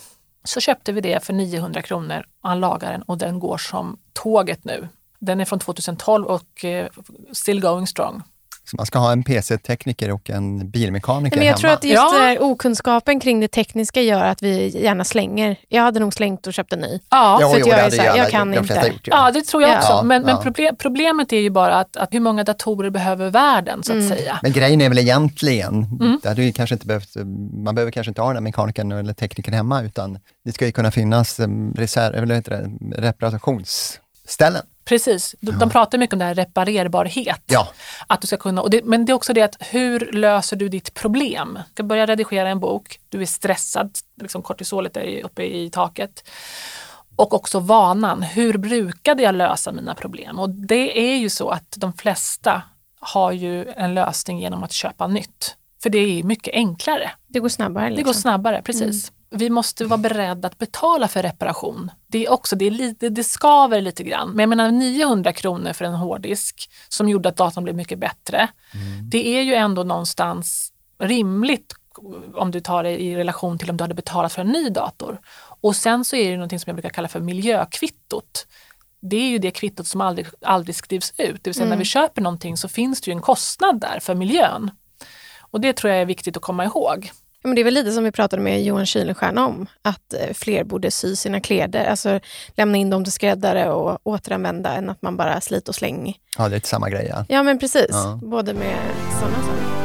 [0.44, 4.00] Så köpte vi det för 900 kronor och han lagar den och den går som
[4.14, 4.88] tåget nu.
[5.20, 6.88] Den är från 2012 och eh,
[7.32, 8.24] still going strong.
[8.70, 11.60] Så man ska ha en PC-tekniker och en bilmekaniker Men Jag hemma.
[11.60, 12.38] tror att just ja.
[12.40, 15.56] okunskapen kring det tekniska gör att vi gärna slänger.
[15.68, 17.00] Jag hade nog slängt och köpt en ny.
[17.10, 18.74] Ja, för jo, jag, är så här, jag kan inte.
[18.74, 19.26] Gjort, ja.
[19.26, 19.32] ja.
[19.32, 20.04] det tror jag också.
[20.04, 23.92] Men, men problem, problemet är ju bara att, att, hur många datorer behöver världen så
[23.92, 24.10] att mm.
[24.10, 24.40] säga.
[24.42, 26.20] Men grejen är väl egentligen, mm.
[26.24, 27.16] det hade kanske inte behövt,
[27.64, 30.72] man behöver kanske inte ha den här mekanikern eller teknikern hemma utan det ska ju
[30.72, 31.40] kunna finnas
[31.76, 32.42] reserv, eller
[33.02, 34.64] reparations ställen.
[34.90, 37.42] Precis, de, de pratar mycket om det här reparerbarhet.
[37.46, 37.68] Ja,
[38.08, 40.70] Att du ska kunna, och det, men det är också det att hur löser du
[40.70, 41.54] ditt problem?
[41.68, 46.30] Du ska börja redigera en bok, du är stressad, liksom kortisolet är uppe i taket.
[47.16, 50.40] Och också vanan, hur brukade jag lösa mina problem?
[50.40, 52.62] Och det är ju så att de flesta
[53.00, 55.56] har ju en lösning genom att köpa nytt.
[55.84, 57.12] För det är mycket enklare.
[57.28, 57.84] Det går snabbare.
[57.86, 58.06] Det Liksom.
[58.06, 59.12] går snabbare, precis.
[59.32, 61.92] Vi måste vara beredda att betala för reparation.
[62.08, 64.30] Det är också, det, är lite, det skaver lite grann.
[64.30, 68.48] Men jag menar 900 kronor för en hårddisk som gjorde att datorn blev mycket bättre.
[69.12, 71.74] Det är ju ändå någonstans rimligt
[72.36, 75.20] om du tar det i relation till om du hade betalat för en ny dator.
[75.62, 78.48] Och sen så är det någonting som jag brukar kalla för miljökvittot.
[79.02, 81.44] Det är ju det kvittot som aldrig, aldrig skrivs ut.
[81.44, 84.16] Det vill säga när vi köper någonting så finns det ju en kostnad där för
[84.16, 84.72] miljön.
[85.40, 87.12] Och det tror jag är viktigt att komma ihåg.
[87.42, 90.34] Ja, men det är väl lite som vi pratade med Johan Kuylenstierna om, att eh,
[90.34, 92.20] fler borde sy sina kläder, alltså
[92.56, 96.18] lämna in dem till skräddare och återanvända än att man bara slit och släng.
[96.38, 97.08] ja det är lite samma grej.
[97.10, 97.26] Ja.
[97.30, 98.20] Ja men precis, Ja.
[98.24, 98.78] både med
[99.20, 99.80] sådana saker.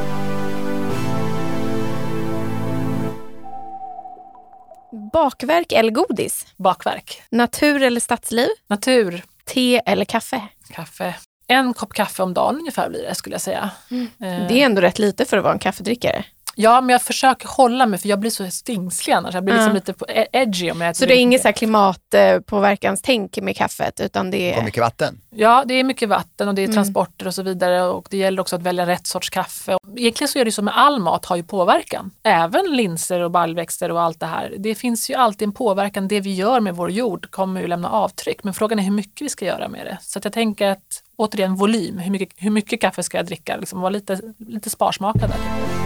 [5.12, 6.46] Bakverk eller godis?
[6.56, 7.22] Bakverk.
[7.30, 8.48] Natur eller stadsliv?
[8.66, 9.22] Natur.
[9.44, 10.42] Te eller kaffe?
[10.70, 11.14] Kaffe.
[11.46, 13.70] En kopp kaffe om dagen ungefär blir det skulle jag säga.
[13.90, 16.24] Eh, Det är ändå rätt lite för att vara en kaffedrickare.
[16.56, 19.34] Ja, men jag försöker hålla mig för jag blir så stingslig annars.
[19.34, 21.48] Jag blir liksom lite på e- edgy om jag äter Så det är inget så
[21.48, 24.64] här klimatpåverkanstänk med kaffet, utan det Och är...
[24.64, 25.20] mycket vatten.
[25.30, 26.74] Ja, det är mycket vatten och det är Mm.
[26.74, 29.78] transporter och så vidare och det gäller också att välja rätt sorts kaffe.
[29.96, 32.10] Egentligen så är det så med all mat har ju påverkan.
[32.22, 34.54] Även linser och baljväxter och allt det här.
[34.58, 36.08] Det finns ju alltid en påverkan.
[36.08, 38.44] Det vi gör med vår jord kommer ju lämna avtryck.
[38.44, 39.98] Men frågan är hur mycket vi ska göra med det.
[40.02, 41.98] Så att jag tänker att återigen volym.
[41.98, 43.56] Hur mycket, hur mycket kaffe ska jag dricka?
[43.56, 45.83] Liksom vara lite, lite sparsmakad där.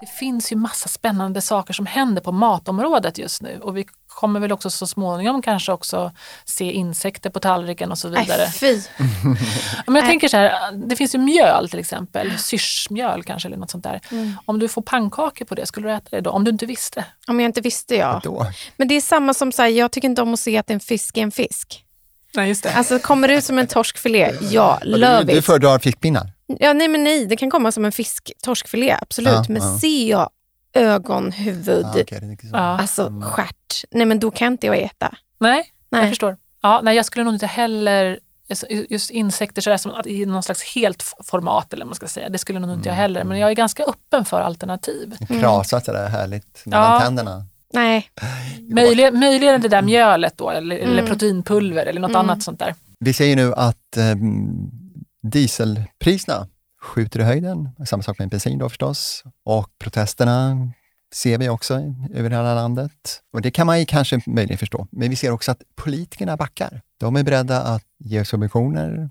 [0.00, 4.40] Det finns ju massa spännande saker som händer på matområdet just nu och vi kommer
[4.40, 6.12] väl också så småningom kanske också
[6.44, 8.36] se insekter på tallriken och så vidare.
[8.38, 8.82] Nej, fy.
[9.86, 13.70] Men jag tänker så här, det finns ju mjöl till exempel, syrsmjöl kanske eller något
[13.70, 14.00] sånt där.
[14.10, 14.36] Mm.
[14.44, 16.30] Om du får pannkakor på det, skulle du äta det då?
[16.30, 17.04] Om du inte visste?
[17.26, 18.20] Om jag inte visste, ja.
[18.24, 18.46] Då.
[18.76, 20.80] Men det är samma som, så här, jag tycker inte om att se att en
[20.80, 21.84] fisk är en fisk.
[22.34, 22.74] Nej, just det.
[22.74, 25.44] Alltså kommer det ut som en torskfilé, ja, Du, love du it.
[25.44, 26.33] föredrar fiskpinnar?
[26.46, 29.32] Ja, nej men nej, det kan komma som en fisk, torskfilé, absolut.
[29.32, 29.78] Ja, men ja.
[29.80, 30.30] ser jag
[30.72, 32.46] ögon, huvud, Ah, så.
[32.52, 32.58] Ja.
[32.58, 35.14] alltså stjärt, nej men då kan inte jag äta.
[35.40, 36.08] Nej, jag Nej.
[36.08, 36.36] förstår.
[36.62, 38.18] Ja, nej, jag skulle nog inte heller,
[38.90, 42.28] just insekter sådär som att i någon slags helt format eller vad man ska säga,
[42.28, 42.96] det skulle nog inte Mm.
[42.96, 43.24] jag heller.
[43.24, 45.16] Men jag är ganska öppen för alternativ.
[45.20, 47.00] Det krasar sådär härligt mellan Ja.
[47.00, 47.46] tänderna.
[47.72, 48.10] Nej,
[48.70, 51.06] Möjligen, möjligen det där mjölet då, eller, eller Mm.
[51.06, 52.20] proteinpulver eller något Mm.
[52.20, 52.74] annat sånt där.
[53.00, 54.04] Vi ser ju nu att eh,
[55.24, 56.48] dieselpriserna
[56.82, 57.68] skjuter i höjden.
[57.86, 59.24] Samma sak med bensin då förstås.
[59.44, 60.68] Och protesterna
[61.14, 63.22] ser vi också över hela landet.
[63.32, 64.86] Och det kan man ju kanske möjligen förstå.
[64.90, 66.82] Men vi ser också att politikerna backar.
[66.98, 69.10] De är beredda att ge subventioner,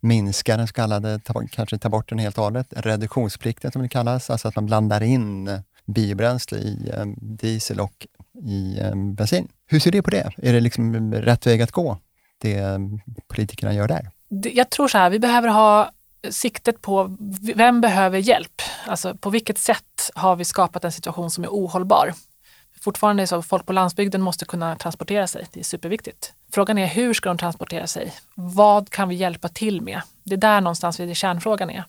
[0.00, 3.88] minska den så kallade, ta, kanske ta bort den helt och hållet, reduktionsplikten som det
[3.88, 5.50] kallas, alltså att man blandar in
[5.86, 8.06] biobränsle i eh, diesel och
[8.42, 9.48] i eh, bensin.
[9.66, 10.32] Hur ser du på det?
[10.36, 11.98] Är det liksom rätt väg att gå,
[12.38, 12.78] det eh,
[13.28, 14.10] politikerna gör där?
[14.42, 15.90] Jag tror så här, vi behöver ha
[16.30, 17.16] siktet på
[17.54, 18.62] vem behöver hjälp?
[18.86, 22.14] Alltså på vilket sätt har vi skapat en situation som är ohållbar?
[22.80, 25.46] Fortfarande är det så att folk på landsbygden måste kunna transportera sig.
[25.52, 26.32] Det är superviktigt.
[26.52, 28.12] Frågan är hur ska de transportera sig?
[28.34, 30.00] Vad kan vi hjälpa till med?
[30.24, 31.84] Det är där någonstans det kärnfrågan är.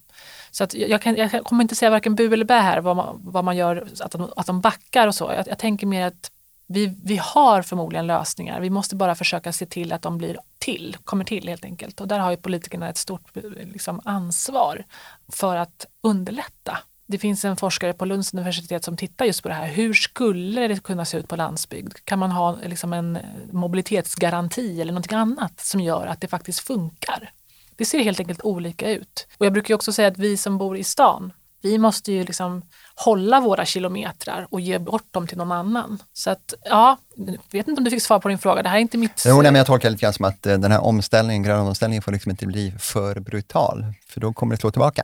[0.52, 3.22] Så att jag, kan, jag kommer inte säga varken bu eller bä här vad man,
[3.24, 5.32] vad man gör, att de, att de backar och så.
[5.38, 6.32] Jag, jag tänker mer att
[6.68, 8.60] vi, vi har förmodligen lösningar.
[8.62, 12.02] Vi måste bara försöka se till att de blir till, kommer till helt enkelt.
[12.02, 13.36] Och där har ju politikerna ett stort
[13.74, 14.84] liksom, ansvar
[15.32, 16.78] för att underlätta.
[17.08, 19.68] Det finns en forskare på Lunds universitet som tittar just på det här.
[19.68, 21.94] Hur skulle det kunna se ut på landsbygd?
[22.04, 23.18] Kan man ha liksom en
[23.52, 27.32] mobilitetsgaranti eller någonting annat som gör att det faktiskt funkar?
[27.76, 29.28] Det ser helt enkelt olika ut.
[29.38, 32.24] Och jag brukar ju också säga att vi som bor i stan, vi måste ju
[32.24, 32.62] liksom
[32.96, 36.00] hålla våra kilometrar och ge bort dem till någon annan.
[36.14, 38.64] Så att, ja, jag vet inte om du fick svar på din fråga.
[38.64, 39.24] Det här är inte mitt...
[39.28, 41.62] Jo, nej, men jag tolkar det lite grann som att eh, den här omställningen, gröna
[41.62, 45.04] omställningen får liksom inte bli för brutal, för då kommer det slå tillbaka.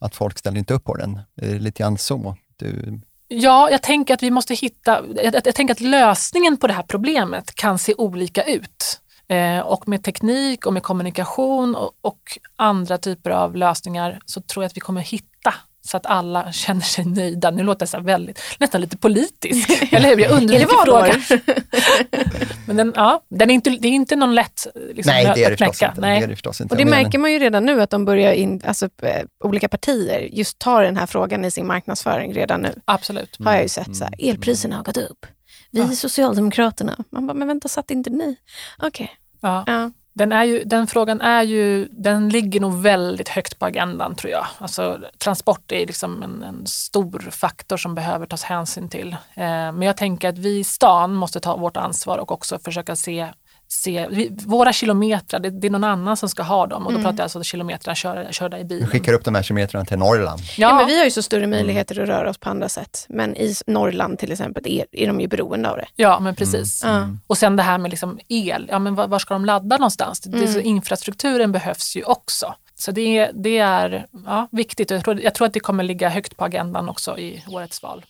[0.00, 1.20] Att folk ställer inte upp på den.
[1.34, 2.36] Det är lite grann så.
[2.56, 6.72] Du, Ja, jag tänker att vi måste hitta, jag, jag tänker att lösningen på det
[6.72, 9.00] här problemet kan se olika ut.
[9.28, 14.64] Eh, och med teknik och med kommunikation och, och andra typer av lösningar så tror
[14.64, 15.54] jag att vi kommer hitta
[15.88, 17.50] så att alla känner sig nöjda.
[17.50, 20.18] Nu låter jag så väldigt, nästan lite politisk, eller hur?
[20.18, 21.42] Jag är det undviker frågan.
[22.66, 25.48] Men den, ja, den är inte, det är inte någon lätt liksom, nej, det är
[25.48, 25.88] det att knäcka.
[25.88, 26.00] inte.
[26.00, 26.18] Nej.
[26.20, 26.72] Det är det förstås inte.
[26.72, 29.22] Och det Jag menar- märker man ju redan nu att de börjar in, alltså, eh,
[29.44, 32.80] olika partier just tar den här frågan i sin marknadsföring redan nu.
[32.84, 33.36] Absolut.
[33.44, 33.96] Har jag ju sett.
[33.96, 35.26] Så här, elpriserna har gått upp.
[35.70, 35.88] Vi Ja.
[35.88, 36.96] Socialdemokraterna.
[37.10, 38.36] Man bara, men vänta, satt inte ni?
[38.78, 39.10] Okej.
[39.40, 39.64] Ja.
[39.66, 39.90] Ja.
[40.18, 44.32] Den, är ju, den frågan är ju, den ligger nog väldigt högt på agendan tror
[44.32, 44.46] jag.
[44.58, 49.12] Alltså, transport är liksom en, en stor faktor som behöver tas hänsyn till.
[49.12, 52.96] Eh, men jag tänker att vi i stan måste ta vårt ansvar och också försöka
[52.96, 53.28] se
[53.70, 56.98] Se, vi, våra kilometrar, det, det är någon annan som ska ha dem och då
[56.98, 58.88] pratar jag alltså kilometrarna körda, körda i bilen.
[58.88, 60.40] skickar upp de här kilometrarna till Norrland.
[60.40, 60.68] Ja.
[60.68, 63.06] Ja, men vi har ju så större möjligheter att röra oss på andra sätt.
[63.08, 65.86] Men i Norrland till exempel är, är de ju beroende av det.
[65.96, 66.82] ja, men precis.
[66.84, 67.08] Ja.
[67.26, 70.20] Och sen det här med liksom el, ja, men var, var ska de ladda någonstans?
[70.20, 70.52] Det, det, Mm.
[70.52, 72.54] så infrastrukturen behövs ju också.
[72.76, 76.08] Så det, det är ja, viktigt och jag tror, jag tror att det kommer ligga
[76.08, 78.04] högt på agendan också i årets val.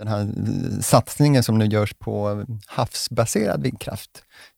[0.00, 0.28] Den här
[0.82, 4.10] satsningen som nu görs på havsbaserad vindkraft,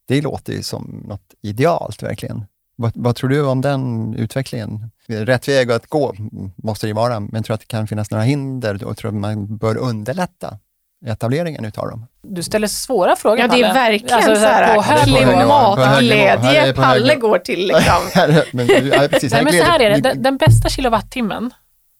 [0.08, 2.44] det låter ju som något idealt verkligen.
[2.76, 4.90] Vad, vad tror du om den utvecklingen?
[5.06, 6.14] Rätt väg att gå
[6.56, 9.14] måste det ju vara, men tror att det kan finnas några hinder och tror att
[9.14, 10.58] man bör underlätta
[11.06, 12.06] etableringen utav dem?
[12.22, 13.74] Du ställer svåra frågor Ja, det är Palle.
[13.74, 16.72] verkligen Alltså, så här, på hög klimatglädje.
[16.72, 17.94] Palle går till liksom.
[18.52, 21.50] men, ja, precis, Nej, men så här är det, den, den bästa kilowattimmen,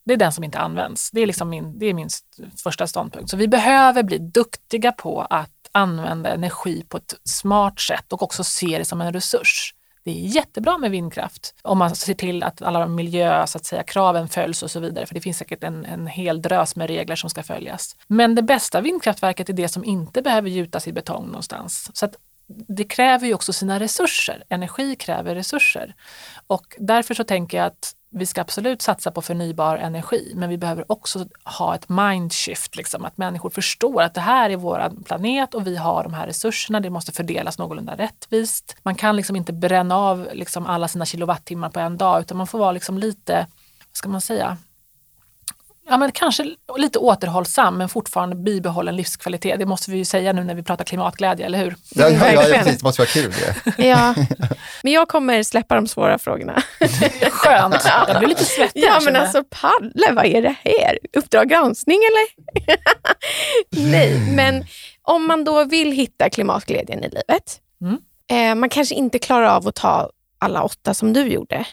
[0.05, 1.11] det är den som inte används.
[1.11, 2.09] Det är, liksom min, det är min
[2.63, 3.29] första ståndpunkt.
[3.29, 8.43] Så vi behöver bli duktiga på att använda energi på ett smart sätt och också
[8.43, 9.73] se det som en resurs.
[10.05, 13.83] Det är jättebra med vindkraft om man ser till att alla miljö, så att säga,
[13.83, 15.05] kraven följs och så vidare.
[15.05, 17.95] För det finns säkert en, en hel drös med regler som ska följas.
[18.07, 21.89] Men det bästa vindkraftverket är det som inte behöver gjutas i betong någonstans.
[21.93, 22.15] Så att
[22.47, 24.43] det kräver ju också sina resurser.
[24.49, 25.95] Energi kräver resurser.
[26.47, 30.57] Och därför så tänker jag att vi ska absolut satsa på förnybar energi, men vi
[30.57, 35.53] behöver också ha ett mindshift, liksom, att människor förstår att det här är vår planet
[35.53, 38.75] och vi har de här resurserna, det måste fördelas någorlunda rättvist.
[38.83, 42.47] Man kan liksom inte bränna av liksom alla sina kilowattimmar på en dag, utan man
[42.47, 43.47] får vara liksom lite,
[43.89, 44.57] vad ska man säga,
[45.89, 49.59] ja, men kanske lite återhållsam men fortfarande bibehållen livskvalitet.
[49.59, 51.75] Det måste vi ju säga nu när vi pratar klimatglädje, eller hur?
[51.89, 53.31] Ja, ja, ja, precis, det måste vara kul.
[53.31, 53.83] Det.
[53.87, 54.15] Ja.
[54.83, 56.63] Men jag kommer släppa de svåra frågorna.
[57.31, 57.75] Skönt.
[58.07, 58.81] Jag blir lite svettig.
[58.81, 60.99] här, Ja, men alltså Palle, vad är det här?
[61.17, 62.27] Uppdrag granskning eller?
[63.91, 64.65] Nej, men
[65.01, 67.59] om man då vill hitta klimatglädjen i livet.
[67.81, 67.97] Mm.
[68.31, 71.65] Eh, man kanske inte klarar av att ta alla åtta som du gjorde.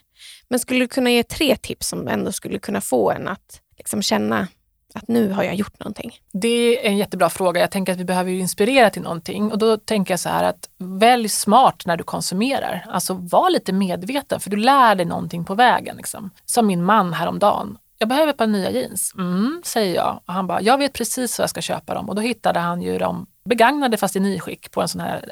[0.48, 4.02] Men skulle du kunna ge tre tips som ändå skulle kunna få en att liksom
[4.02, 4.48] känna
[4.94, 6.18] att nu har jag gjort någonting?
[6.32, 7.60] Det är en jättebra fråga.
[7.60, 10.44] Jag tänker att vi behöver ju inspirera till någonting och då tänker jag så här
[10.44, 12.86] att välj smart när du konsumerar.
[12.88, 15.96] Alltså var lite medveten för du lär dig någonting på vägen.
[15.96, 16.30] Liksom.
[16.44, 17.78] Som min man häromdagen.
[18.02, 19.12] Jag behöver ett par nya jeans.
[19.18, 20.20] Mm, säger jag.
[20.26, 22.08] Och han bara, jag vet precis var jag ska köpa dem.
[22.08, 25.24] Och då hittade han ju dem begagnade fast i nyskick på en sån här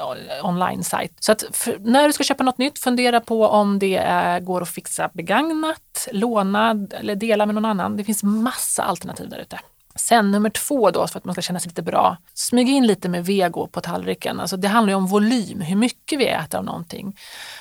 [0.42, 1.12] online-sajt.
[1.20, 4.62] Så att för, när du ska köpa något nytt, fundera på om det är, går
[4.62, 7.96] att fixa begagnat, låna eller dela med någon annan.
[7.96, 9.58] Det finns massa alternativ där ute.
[9.98, 12.16] Sen nummer två då, för att man ska känna sig lite bra.
[12.34, 14.40] Smyg in lite med vego på tallriken.
[14.40, 17.16] Alltså det handlar ju om volym, hur mycket vi äter av någonting.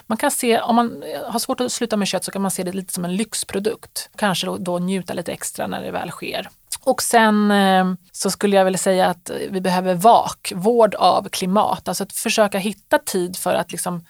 [0.08, 2.52] Man kan se, om man eh, har svårt att sluta med kött så kan man
[2.52, 4.10] se det lite som en lyxprodukt.
[4.16, 6.50] Kanske då, då njuta lite extra när det väl sker.
[6.84, 11.88] Och sen eh, så skulle jag vilja säga att vi behöver VAK, vård av klimat.
[11.88, 14.06] Alltså att försöka hitta tid för att liksom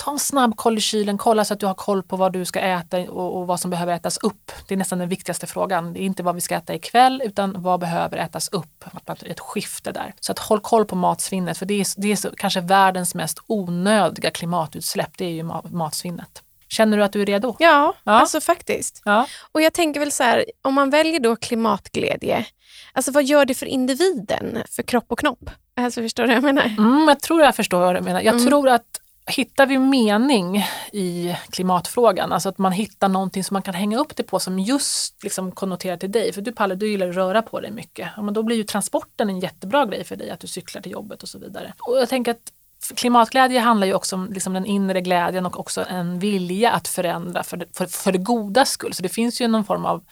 [0.00, 2.44] ta en snabb koll i kylen, kolla så att du har koll på vad du
[2.44, 4.52] ska äta och, och vad som behöver ätas upp.
[4.68, 5.92] Det är nästan den viktigaste frågan.
[5.92, 8.84] Det är inte vad vi ska äta ikväll utan vad behöver ätas upp.
[9.26, 10.14] Ett skifte där.
[10.20, 13.38] Så att håll koll på matsvinnet för det är, det är så, kanske världens mest
[13.46, 15.10] onödiga klimatutsläpp.
[15.18, 16.42] Det är ju ma- matsvinnet.
[16.68, 17.56] Känner du att du är redo?
[17.58, 18.12] Ja, Ja.
[18.12, 19.02] alltså faktiskt.
[19.04, 19.26] Ja.
[19.52, 22.44] Och jag tänker väl så här, om man väljer då klimatglädje,
[22.92, 25.50] alltså vad gör det för individen, för kropp och knopp?
[25.76, 26.64] Alltså förstår du vad jag menar?
[26.64, 28.20] Mm, jag tror jag förstår vad du menar.
[28.20, 28.46] Jag Mm.
[28.46, 28.82] tror att
[29.30, 34.16] hittar vi mening i klimatfrågan, alltså att man hittar någonting som man kan hänga upp
[34.16, 36.32] det på som just liksom konnoterar till dig.
[36.32, 38.08] För du Palle, du gillar att röra på dig mycket.
[38.16, 40.92] Ja, men då blir ju transporten en jättebra grej för dig, att du cyklar till
[40.92, 41.72] jobbet och så vidare.
[41.78, 42.52] Och jag tänker att
[42.94, 47.42] klimatglädje handlar ju också om liksom den inre glädjen och också en vilja att förändra
[47.42, 48.94] för det, för, för det goda skull.
[48.94, 50.04] Så det finns ju någon form av,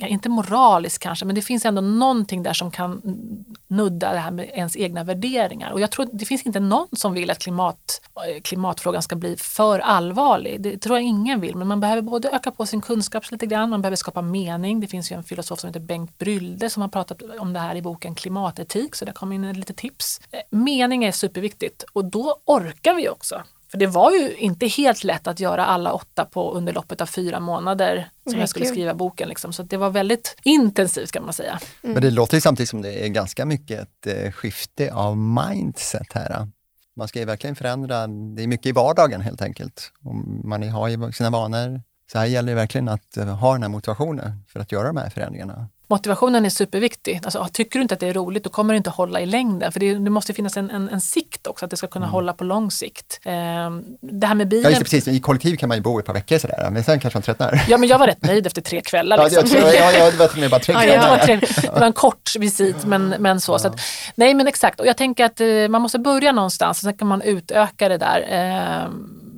[0.00, 3.02] inte moraliskt kanske, men det finns ändå någonting där som kan
[3.66, 5.70] nudda det här med ens egna värderingar.
[5.70, 9.36] Och jag tror det finns inte någon som vill att klimat, eh, klimatfrågan ska bli
[9.36, 10.62] för allvarlig.
[10.62, 13.70] Det tror jag ingen vill, men man behöver både öka på sin kunskap lite grann,
[13.70, 14.80] man behöver skapa mening.
[14.80, 17.76] Det finns ju en filosof som heter Bengt Brylde som har pratat om det här
[17.76, 20.20] i boken Klimatetik, så där kommer in lite tips.
[20.30, 23.42] Eh, mening är superviktigt och då orkar vi också.
[23.74, 27.06] För det var ju inte helt lätt att göra alla åtta på under loppet av
[27.06, 28.74] fyra månader som Nej, jag skulle gud.
[28.74, 29.28] skriva boken.
[29.28, 29.52] Liksom.
[29.52, 31.60] Så det var väldigt intensivt kan man säga.
[31.82, 36.12] Men det låter ju samtidigt som det är ganska mycket ett eh, skifte av mindset
[36.12, 36.48] här.
[36.96, 39.92] Man ska ju verkligen förändra, det är mycket i vardagen helt enkelt.
[40.02, 41.80] Om man har ju sina vanor.
[42.12, 44.96] Så här gäller det verkligen att eh, ha den här motivationen för att göra de
[44.96, 45.68] här förändringarna.
[45.86, 47.20] Motivationen är superviktig.
[47.24, 49.72] Alltså, tycker du inte att det är roligt, då kommer det inte hålla i längden.
[49.72, 52.12] För det, det måste finnas en, en, en, sikt också, att det ska kunna mm.
[52.12, 53.20] hålla på lång sikt.
[53.22, 53.32] Eh,
[54.00, 54.64] det här med bilen...
[54.64, 55.08] Ja, just det, precis.
[55.08, 57.64] I kollektiv kan man ju bo ett par veckor sådär, men sen kanske man tröttnar.
[57.68, 59.24] Ja, men jag var rätt nöjd efter tre kvällar.
[59.24, 59.58] Liksom.
[59.60, 60.94] Ja, jag, jag, jag var till bara tre kvällar.
[60.94, 63.52] Ja, det, var det var en kort visit, men, men så.
[63.52, 63.58] Ja.
[63.58, 63.80] så att,
[64.14, 64.80] nej, men exakt.
[64.80, 67.98] Och jag tänker att eh, man måste börja någonstans, och sen kan man utöka det
[67.98, 68.20] där.
[68.20, 68.90] Eh,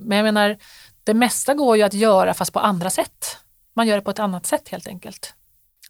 [0.05, 0.57] men jag menar,
[1.05, 3.37] det mesta går ju att göra fast på andra sätt.
[3.77, 5.35] Man gör det på ett annat sätt helt enkelt.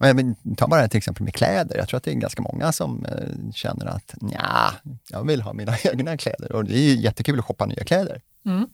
[0.00, 1.76] Men, ta bara till exempel med kläder.
[1.76, 4.72] Jag tror att det är ganska många som eh, känner att ja,
[5.10, 8.20] jag vill ha mina egna kläder och det är jättekul att shoppa nya kläder.
[8.46, 8.56] Mm.
[8.56, 8.68] Mm.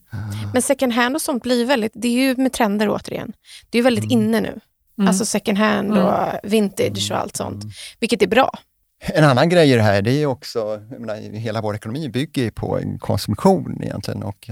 [0.53, 3.33] Men second hand och sånt blir väldigt, det är ju med trender återigen.
[3.71, 4.19] Det är väldigt mm.
[4.19, 4.61] inne nu.
[4.99, 5.09] Mm.
[5.09, 6.37] Alltså second hand och mm.
[6.43, 7.73] vintage och allt sånt, mm.
[8.01, 8.59] vilket är bra.
[9.05, 12.81] En annan grej i det här, det är också, menar, hela vår ekonomi bygger på
[13.01, 14.51] konsumtion egentligen och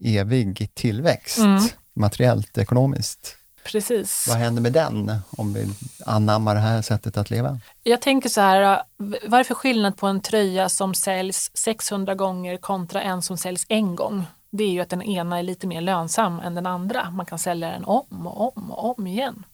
[0.00, 1.38] evig tillväxt,
[1.96, 3.36] materiellt, ekonomiskt.
[3.64, 4.24] Precis.
[4.28, 5.68] Vad händer med den om vi
[6.06, 7.60] anammar det här sättet att leva?
[7.82, 12.14] Jag tänker så här, vad är det för skillnad på en tröja som säljs 600
[12.14, 14.26] gånger kontra en som säljs en gång?
[14.50, 17.10] Det är ju att den ena är lite mer lönsam än den andra.
[17.10, 19.44] Man kan sälja den om och om och om igen.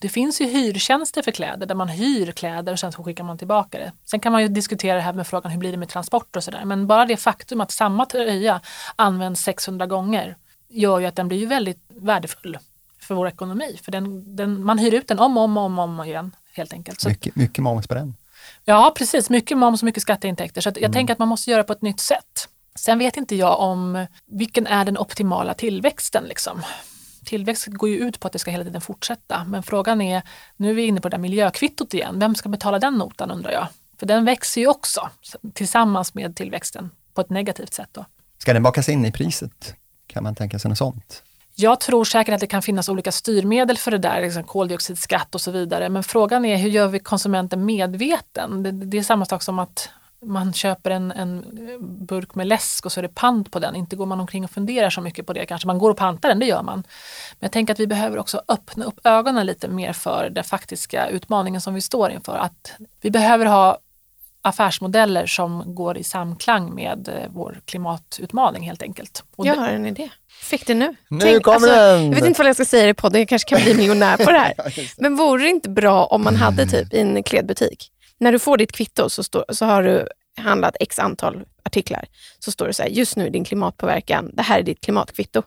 [0.00, 3.38] Det finns ju hyrtjänster för kläder där man hyr kläder och sen så skickar man
[3.38, 3.92] tillbaka det.
[4.04, 6.44] Sen kan man ju diskutera det här med frågan hur blir det med transport och
[6.44, 6.64] sådär.
[6.64, 8.60] Men bara det faktum att samma tröja
[8.96, 10.36] används 600 gånger
[10.68, 12.58] gör ju att den blir ju väldigt värdefull
[13.02, 13.78] för vår ekonomi.
[13.82, 17.00] För den, den, man hyr ut den om och om, om, om igen helt enkelt.
[17.00, 18.14] Så, mycket, mycket moms på den.
[18.64, 20.60] Ja precis, mycket moms och mycket skatteintäkter.
[20.60, 20.92] Så jag mm.
[20.92, 22.48] tänker att man måste göra på ett nytt sätt.
[22.74, 26.24] Sen vet inte jag om vilken är den optimala tillväxten.
[26.24, 26.62] Liksom.
[27.24, 29.44] Tillväxt går ju ut på att det ska hela tiden fortsätta.
[29.44, 30.22] Men frågan är,
[30.56, 32.18] nu är vi inne på det där miljökvittot igen.
[32.18, 33.66] Vem ska betala den notan undrar jag?
[33.98, 35.10] För den växer ju också
[35.54, 37.88] tillsammans med tillväxten på ett negativt sätt.
[37.92, 38.04] Då.
[38.38, 39.74] Ska den bakas in i priset?
[40.06, 41.22] Kan man tänka sig något sånt?
[41.54, 45.40] Jag tror säkert att det kan finnas olika styrmedel för det där, liksom koldioxidskatt och
[45.40, 45.88] så vidare.
[45.88, 48.62] Men frågan är hur gör vi konsumenten medveten?
[48.62, 49.90] Det, det är samma sak som att
[50.24, 51.44] man köper en, en,
[52.06, 53.76] burk med läsk och så är det pant på den.
[53.76, 55.66] Inte går man omkring och funderar så mycket på det kanske.
[55.66, 56.78] Man går och pantar den, det gör man.
[56.78, 61.08] Men jag tänker att vi behöver också öppna upp ögonen lite mer för den faktiska
[61.08, 62.36] utmaningen som vi står inför.
[62.36, 63.78] Att vi behöver ha
[64.42, 69.24] affärsmodeller som går i samklang med eh, vår klimatutmaning helt enkelt.
[69.36, 70.10] Och jag har en idé.
[70.42, 70.94] Fick det nu.
[71.08, 72.04] Nu Tänk, kommer alltså, den!
[72.04, 74.30] Jag vet inte vad jag ska säga i podden, jag kanske kan bli miljonär på
[74.30, 74.54] det här.
[75.00, 78.56] Men vore det inte bra om man hade typ i en klädbutik, när du får
[78.56, 82.04] ditt kvitto så, stå, så har du handlat x antal artiklar.
[82.38, 85.42] Så står det så här, just nu din klimatpåverkan, det här är ditt klimatkvitto.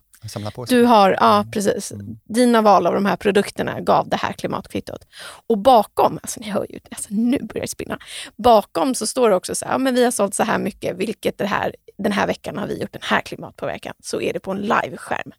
[0.69, 1.51] Du har, ja mm.
[1.51, 2.17] precis, mm.
[2.23, 5.07] dina val av de här produkterna gav det här klimatkvittot.
[5.47, 7.99] Och bakom, alltså ni hör ju, alltså nu börjar det spinna.
[8.35, 10.97] Bakom så står det också så här, ja, men vi har sålt så här mycket,
[10.97, 13.93] vilket det här, den här veckan har vi gjort den här klimatpåverkan.
[14.03, 15.31] Så är det på en liveskärm.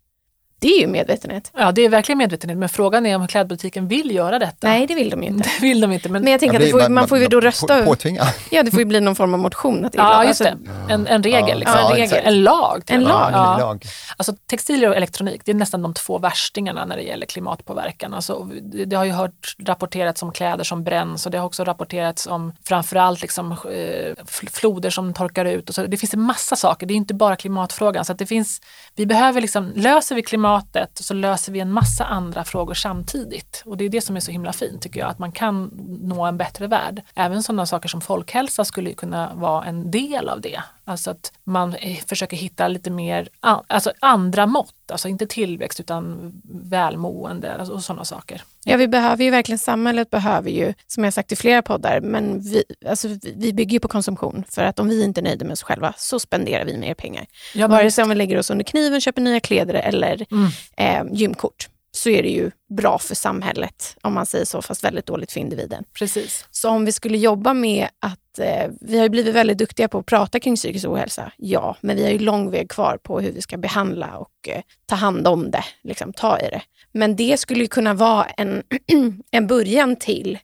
[0.58, 1.50] Det är ju medvetenhet.
[1.54, 2.58] Ja, det är verkligen medvetenhet.
[2.58, 4.68] Men frågan är om klädbutiken vill göra detta.
[4.68, 5.48] Nej, det vill de ju inte.
[5.60, 6.08] Det vill de inte.
[6.08, 7.82] Men, men jag tänker att får, man får ju då rösta.
[7.82, 8.22] Påtvinga.
[8.50, 9.84] Ja, det får ju bli någon form av motion.
[9.84, 10.58] Att ja, just det.
[10.88, 11.48] En, en regel.
[11.48, 11.78] Ja, liksom.
[11.78, 12.20] ja, en, regel.
[12.24, 12.82] en lag.
[12.86, 13.30] En lag.
[13.32, 13.54] Ja.
[13.54, 13.84] En lag.
[14.16, 18.14] Alltså, textilier och elektronik, det är nästan de två värstingarna när det gäller klimatpåverkan.
[18.14, 18.44] Alltså,
[18.86, 22.52] det, har ju hört rapporterats om kläder som bränns och det har också rapporterats om
[22.64, 25.68] framförallt liksom, eh, floder som torkar ut.
[25.68, 25.86] Och så.
[25.86, 28.04] Det finns en massa saker, det är inte bara klimatfrågan.
[28.04, 28.60] Så det finns,
[28.94, 33.62] vi behöver liksom, löser vi klimatet så löser vi en massa andra frågor samtidigt.
[33.66, 35.70] Och det är det som är så himla fint tycker jag, att man kan
[36.02, 37.02] nå en bättre värld.
[37.14, 40.62] Även sådana saker som folkhälsa skulle kunna vara en del av det.
[40.88, 46.32] Alltså att man eh, försöker hitta lite mer alltså andra mått, alltså inte tillväxt utan
[46.44, 48.42] välmående alltså, och sådana saker.
[48.64, 52.40] Ja, vi behöver ju verkligen, samhället behöver ju, som jag sagt i flera poddar, men
[52.40, 54.44] vi, alltså, vi bygger ju på konsumtion.
[54.48, 57.26] För att om vi inte är nöjda med oss själva så spenderar vi mer pengar.
[57.54, 60.48] Ja, Vare sig om vi lägger oss under kniven, köper nya kläder eller mm.
[60.76, 65.06] eh, gymkort så är det ju bra för samhället, om man säger så, fast väldigt
[65.06, 65.84] dåligt för individen.
[65.98, 66.46] Precis.
[66.50, 69.98] Så om vi skulle jobba med att, eh, vi har ju blivit väldigt duktiga på
[69.98, 73.32] att prata kring psykisk ohälsa, ja, men vi har ju lång väg kvar på hur
[73.32, 76.62] vi ska behandla och eh, ta hand om det, liksom ta i det.
[76.92, 78.62] Men det skulle kunna vara en,
[79.30, 80.38] en början till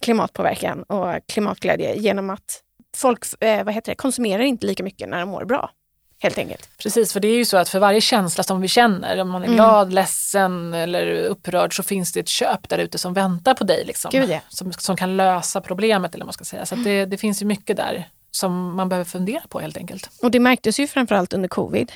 [0.00, 2.62] klimatpåverkan och klimatglädje genom att
[2.96, 5.70] folk eh, vad heter det, konsumerar inte lika mycket när de mår bra
[6.22, 6.68] helt enkelt.
[6.78, 9.42] Precis, för det är ju så att för varje känsla som vi känner, om man
[9.42, 9.56] är mm.
[9.56, 13.84] glad, ledsen eller upprörd så finns det ett köp där ute som väntar på dig.
[13.84, 14.40] Liksom, Gud, ja.
[14.48, 16.66] som, som kan lösa problemet eller vad man ska säga.
[16.66, 20.10] Så det, det finns ju mycket där som man behöver fundera på helt enkelt.
[20.22, 21.92] Och det märktes ju framförallt under covid.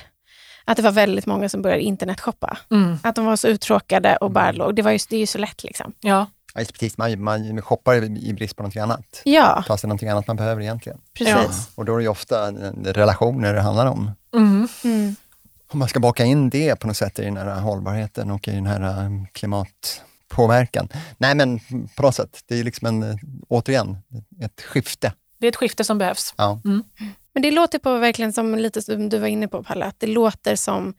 [0.65, 2.57] Att det var väldigt många som började internetshoppa.
[2.71, 2.97] Mm.
[3.03, 4.75] Att de var så uttråkade och bara låg.
[4.75, 5.93] Det, var just, det är ju så lätt liksom.
[5.99, 6.25] Ja.
[6.57, 9.21] Ja, precis, man, man shoppar i brist på någonting annat.
[9.23, 9.63] Ja.
[9.67, 10.97] Ta sig någonting annat man behöver egentligen.
[11.13, 11.35] Precis.
[11.35, 11.49] Ja.
[11.75, 12.51] Och då är det ju ofta
[12.93, 14.11] relationer det handlar om.
[14.33, 14.67] Mm.
[14.83, 15.15] Mm.
[15.67, 18.51] Om man ska baka in det på något sätt i den här hållbarheten och i
[18.51, 20.89] den här um, klimat påverkan.
[21.17, 21.59] Nej men
[21.95, 23.97] på något sätt, det är liksom en, eh, återigen
[24.41, 25.13] ett skifte.
[25.37, 26.33] Det är ett skifte som behövs.
[26.37, 26.61] Ja.
[27.33, 30.07] Men det låter på verkligen som lite som du var inne på Palle, att det
[30.07, 30.93] låter som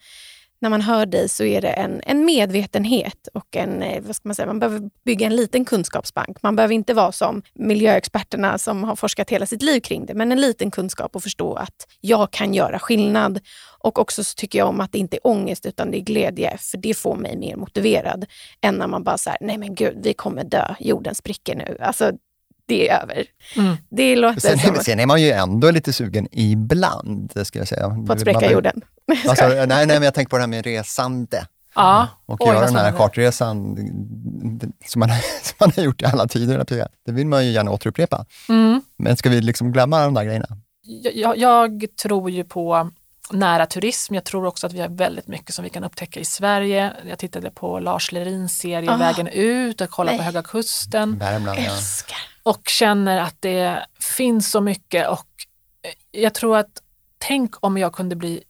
[0.60, 4.28] när man hör dig så är det en, en medvetenhet och en, eh, vad ska
[4.28, 6.42] man säga, man behöver bygga en liten kunskapsbank.
[6.42, 10.32] Man behöver inte vara som miljöexperterna som har forskat hela sitt liv kring det, men
[10.32, 13.40] en liten kunskap och förstå att jag kan göra skillnad.
[13.78, 16.58] Och också så tycker jag om att det inte är ångest utan det är glädje,
[16.58, 18.26] för det får mig mer motiverad
[18.60, 21.76] än när man bara säger nej men gud, vi kommer dö, jorden spricker nu.
[21.80, 22.12] Alltså,
[22.68, 23.24] det är över.
[23.56, 23.76] Mm.
[23.90, 27.88] Det låter Sen, som sen är man ju ändå lite sugen ibland, ska jag säga.
[28.06, 28.80] på att spräcka Man- jorden.
[29.28, 31.46] Alltså, nej, nej, men jag tänker på det här med resande.
[31.74, 32.08] Ja.
[32.26, 33.76] Och Oj, göra den här charterresan
[34.86, 35.08] som man,
[35.42, 36.64] som man har gjort i alla tider.
[36.64, 36.88] på.
[37.06, 38.24] Det vill man ju gärna återupprepa.
[38.48, 38.80] Mm.
[38.98, 40.46] Men ska vi liksom glömma de där grejerna?
[41.14, 42.90] Jag, jag tror ju på
[43.32, 44.14] nära turism.
[44.14, 46.92] Jag tror också att vi har väldigt mycket som vi kan upptäcka i Sverige.
[47.08, 48.96] Jag tittade på Lars Lerins serie Ah.
[48.96, 50.32] Vägen ut och kollade på Nej.
[50.32, 51.62] Höga Kusten Värmland, ja.
[51.72, 52.16] Älskar.
[52.46, 53.86] Och känner att det
[54.16, 55.26] finns så mycket och
[55.82, 56.82] eh, jag tror att
[57.18, 58.42] tänk om jag kunde bli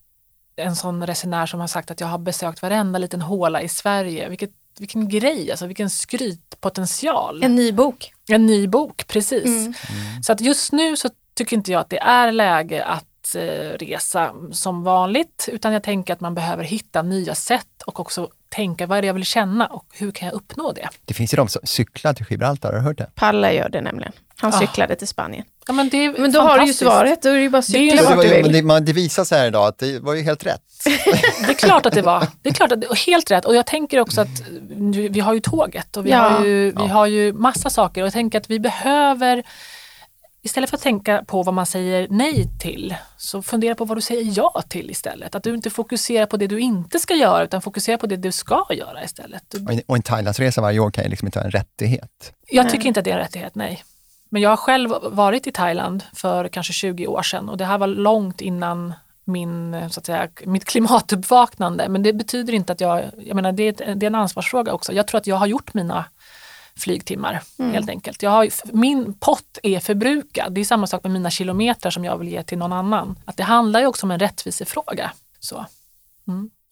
[0.57, 4.29] en sån resenär som har sagt att jag har besökt varenda liten håla i Sverige.
[4.29, 7.43] Vilket, vilken grej, alltså vilken skrytpotential.
[7.43, 8.13] En ny bok.
[8.29, 9.47] En ny bok, precis.
[9.47, 9.75] Mm.
[10.23, 14.35] Så att just nu så tycker inte jag att det är läge att eh, resa
[14.53, 18.99] som vanligt utan jag tänker att man behöver hitta nya sätt och också tänka vad
[18.99, 20.89] är det jag vill känna och hur kan jag uppnå det?
[21.05, 23.11] Det finns ju de som cyklar till Gibraltar, har du hört det?
[23.15, 24.13] Palle gör det nämligen.
[24.39, 24.59] Han Ah.
[24.61, 25.45] cyklade till Spanien.
[25.67, 27.23] Ja, men Men då har du ju svaret.
[27.23, 28.53] Då är det ju bara att cykla vart var du vill.
[28.53, 30.61] det, man, det visar sig här idag att det var ju helt rätt.
[31.47, 32.27] Det är klart att det var.
[32.43, 33.45] Det är klart att det, och helt rätt.
[33.45, 34.43] Och jag tänker också att
[35.11, 36.19] vi har ju tåget och vi, Ja.
[36.19, 36.83] har, ju, vi Ja.
[36.87, 39.43] har ju massa saker och jag tänker att vi behöver
[40.47, 44.01] Istället för att tänka på vad man säger nej till, så fundera på vad du
[44.03, 45.35] säger ja till istället.
[45.35, 48.33] Att du inte fokuserar på det du inte ska göra, utan fokuserar på det du
[48.33, 49.43] ska göra istället.
[49.51, 52.33] Du- Och en- Och en Thailandsresa varje år kan ju liksom inte vara en rättighet.
[52.51, 52.73] Jag Nej.
[52.73, 53.85] tycker inte att det är en rättighet, nej.
[54.31, 57.79] Men jag har själv varit i Thailand för kanske 20 år sedan och det här
[57.79, 58.95] var långt innan
[59.25, 61.89] min, så att säga, mitt klimatuppvaknande.
[61.89, 64.93] Men det betyder inte att jag, jag menar det är, det är en ansvarsfråga också.
[64.93, 66.05] Jag tror att jag har gjort mina
[66.79, 68.23] flygtimmar helt enkelt.
[68.23, 70.53] Jag har, min pott är förbrukad.
[70.53, 73.19] Det är samma sak med mina kilometrar som jag vill ge till någon annan.
[73.25, 75.13] Att det handlar ju också om en rättvisefråga.
[75.41, 75.67] Så.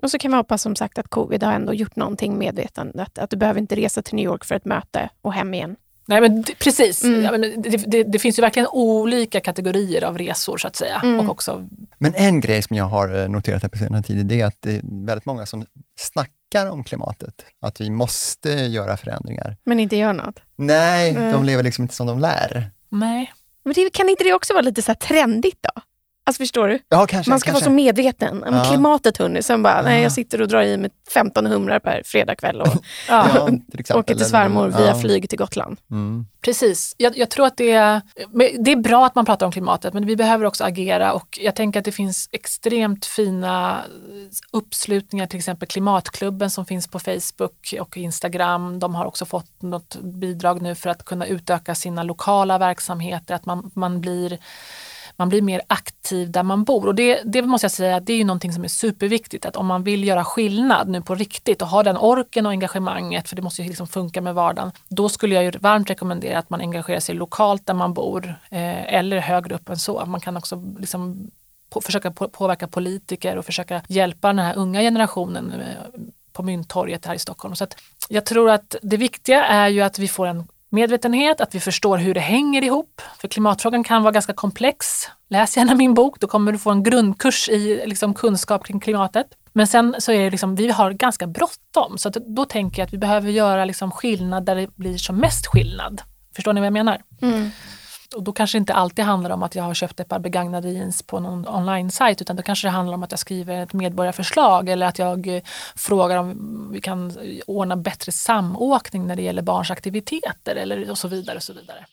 [0.02, 3.18] Och så kan vi hoppas som sagt att covid har ändå gjort någonting medvetandet.
[3.18, 5.76] Att du behöver inte resa till New York för ett möte och hem igen.
[6.06, 7.04] Nej, men det, precis.
[7.04, 7.22] Mm.
[7.22, 11.00] Ja, men det, det, det finns ju verkligen olika kategorier av resor så att säga.
[11.04, 11.20] Mm.
[11.20, 14.40] Och också Men en grej som jag har eh, noterat här på senare tid, det
[14.40, 15.66] är att det är väldigt många som
[16.00, 17.34] snackar om klimatet.
[17.60, 19.56] Att vi måste göra förändringar.
[19.64, 20.40] Men inte gör något.
[20.56, 21.32] Nej, Mm.
[21.32, 22.70] de lever liksom inte som de lär.
[22.88, 23.32] Nej.
[23.64, 25.82] Men det, kan inte det också vara lite så här trendigt då?
[26.26, 26.78] Alltså förstår du?
[26.88, 27.30] Ja, kanske.
[27.30, 27.64] Man ska kanske.
[27.64, 28.44] vara så medveten.
[28.46, 28.64] Ja.
[28.64, 29.42] Klimatet hörni.
[29.42, 30.02] Sen bara, nej Ja.
[30.02, 32.66] jag sitter och drar i mig 15 humrar per fredagkväll och
[33.08, 34.00] Ja, Ja, till exempel.
[34.00, 34.94] åker till svärmor via ja.
[35.00, 35.78] flyg till Gotland.
[35.90, 36.26] Mm.
[36.40, 36.94] precis.
[36.98, 38.00] Jag, jag tror att det är,
[38.58, 41.54] det är bra att man pratar om klimatet men vi behöver också agera och jag
[41.56, 43.80] tänker att det finns extremt fina
[44.52, 48.78] uppslutningar, till exempel Klimatklubben som finns på Facebook och Instagram.
[48.78, 53.46] De har också fått något bidrag nu för att kunna utöka sina lokala verksamheter, att
[53.46, 54.38] man, man blir
[55.16, 56.86] man blir mer aktiv där man bor.
[56.86, 59.46] Och det, det måste jag säga, det är ju någonting som är superviktigt.
[59.46, 63.28] Att om man vill göra skillnad nu på riktigt och ha den orken och engagemanget,
[63.28, 64.72] för det måste ju liksom funka med vardagen.
[64.88, 68.94] Då skulle jag ju varmt rekommendera att man engagerar sig lokalt där man bor eh,
[68.94, 70.06] eller högre upp än så.
[70.06, 71.30] Man kan också liksom
[71.70, 76.00] på, försöka på, påverka politiker och försöka hjälpa den här unga generationen eh,
[76.32, 77.56] på Mynttorget här i Stockholm.
[77.56, 77.76] Så att
[78.08, 81.98] jag tror att det viktiga är ju att vi får en medvetenhet, att vi förstår
[81.98, 83.02] hur det hänger ihop.
[83.18, 84.86] För klimatfrågan kan vara ganska komplex.
[85.30, 89.26] Läs gärna min bok, då kommer du få en grundkurs i liksom, kunskap kring klimatet.
[89.52, 92.86] Men sen så är det liksom, vi har ganska bråttom, så att då tänker jag
[92.86, 96.02] att vi behöver göra liksom skillnad där det blir som mest skillnad.
[96.36, 97.00] Förstår ni vad jag menar?
[97.22, 97.50] Mm.
[98.14, 100.70] Och då kanske det inte alltid handlar om att jag har köpt ett par begagnade
[100.70, 104.68] jeans på någon online-sajt utan då kanske det handlar om att jag skriver ett medborgarförslag
[104.68, 105.42] eller att jag eh,
[105.76, 110.98] frågar om vi kan eh, ordna bättre samåkning när det gäller barns aktiviteter eller och
[110.98, 111.36] så vidare.
[111.36, 111.86] Och så vidare.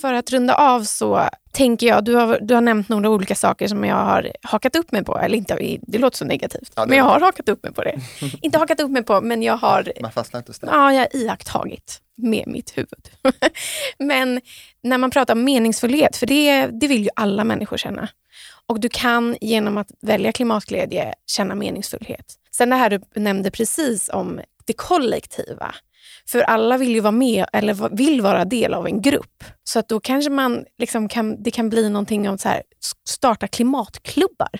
[0.00, 3.68] För att runda av så tänker jag, du har, du har nämnt några olika saker
[3.68, 5.18] som jag har hakat upp mig på.
[5.18, 8.00] Eller inte, det låter så negativt, Ja, men jag har hakat upp mig på det.
[8.42, 10.52] inte hakat upp mig på, men jag har Man fastnar inte.
[10.60, 13.10] Ja, jag har iakttagit med mitt huvud.
[13.98, 14.40] Men
[14.82, 18.08] när man pratar om meningsfullhet, för det, det vill ju alla människor känna.
[18.66, 22.34] Och du kan genom att välja klimatglädje känna meningsfullhet.
[22.50, 25.74] Sen det här du nämnde precis om det kollektiva.
[26.28, 29.44] För alla vill ju vara med eller vill vara del av en grupp.
[29.64, 32.62] Så att då kanske man liksom kan, det kan bli någonting om så här,
[33.08, 34.50] starta klimatklubbar.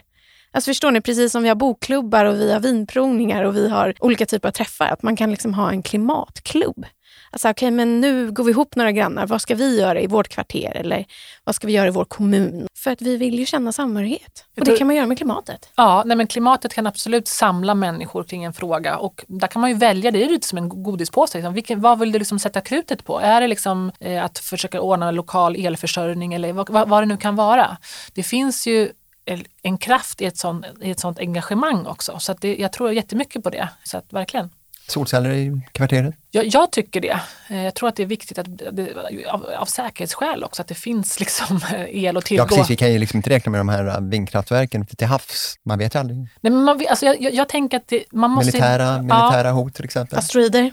[0.52, 3.94] Alltså förstår ni, precis som vi har bokklubbar och vi har vinprovningar och vi har
[4.00, 6.86] olika typer av träffar, att man kan liksom ha en klimatklubb.
[7.34, 9.26] Alltså, okay, men nu går vi ihop några grannar.
[9.26, 10.72] Vad ska vi göra i vårt kvarter?
[10.74, 11.04] Eller
[11.44, 12.66] vad ska vi göra i vår kommun?
[12.78, 14.44] För att vi vill ju känna samhörighet.
[14.60, 15.68] Och det kan man göra med klimatet.
[15.76, 19.70] Ja, nej, men klimatet kan absolut samla människor kring en fråga och där kan man
[19.70, 21.38] ju välja, det är lite som en godispåse.
[21.38, 21.54] Liksom.
[21.54, 23.20] Vilken, vad vill du liksom sätta krutet på?
[23.20, 27.16] Är det liksom, eh, att försöka ordna lokal elförsörjning eller vad, vad, vad det nu
[27.16, 27.76] kan vara?
[28.12, 28.92] Det finns ju
[29.62, 32.18] en kraft i ett sånt, i ett sånt engagemang också.
[32.18, 33.68] Så det, jag tror jättemycket på det.
[33.84, 34.50] Så att, verkligen.
[34.86, 36.14] Solceller i kvarteret?
[36.30, 37.20] Jag, jag tycker det.
[37.48, 38.46] Eh, jag tror att det är viktigt att,
[39.26, 42.42] av, av säkerhetsskäl också, att det finns liksom el att tillgå.
[42.42, 45.58] Ja precis, vi kan ju liksom inte räkna med de här vindkraftverken till havs.
[45.64, 46.18] Man vet ju aldrig.
[46.18, 48.46] Nej, men man, alltså jag, jag, jag tänker att det, man måste...
[48.46, 49.52] Militära, militära ja.
[49.52, 50.18] hot till exempel.
[50.18, 50.72] Asteroider.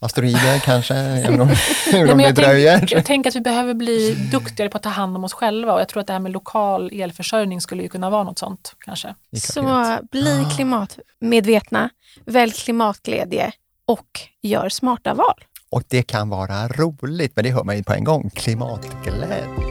[0.00, 1.50] Asteroider kanske, även om,
[1.92, 2.78] även om det dröjer.
[2.78, 5.72] Tänk, jag tänker att vi behöver bli duktigare på att ta hand om oss själva
[5.74, 8.74] och jag tror att det här med lokal elförsörjning skulle ju kunna vara något sånt
[8.78, 9.14] kanske.
[9.36, 10.50] Så bli ah.
[10.56, 11.90] klimatmedvetna,
[12.24, 13.52] välj klimatglädje
[13.86, 15.44] och gör smarta val.
[15.70, 19.67] Och det kan vara roligt, men det hör man ju på en gång, klimatglädje.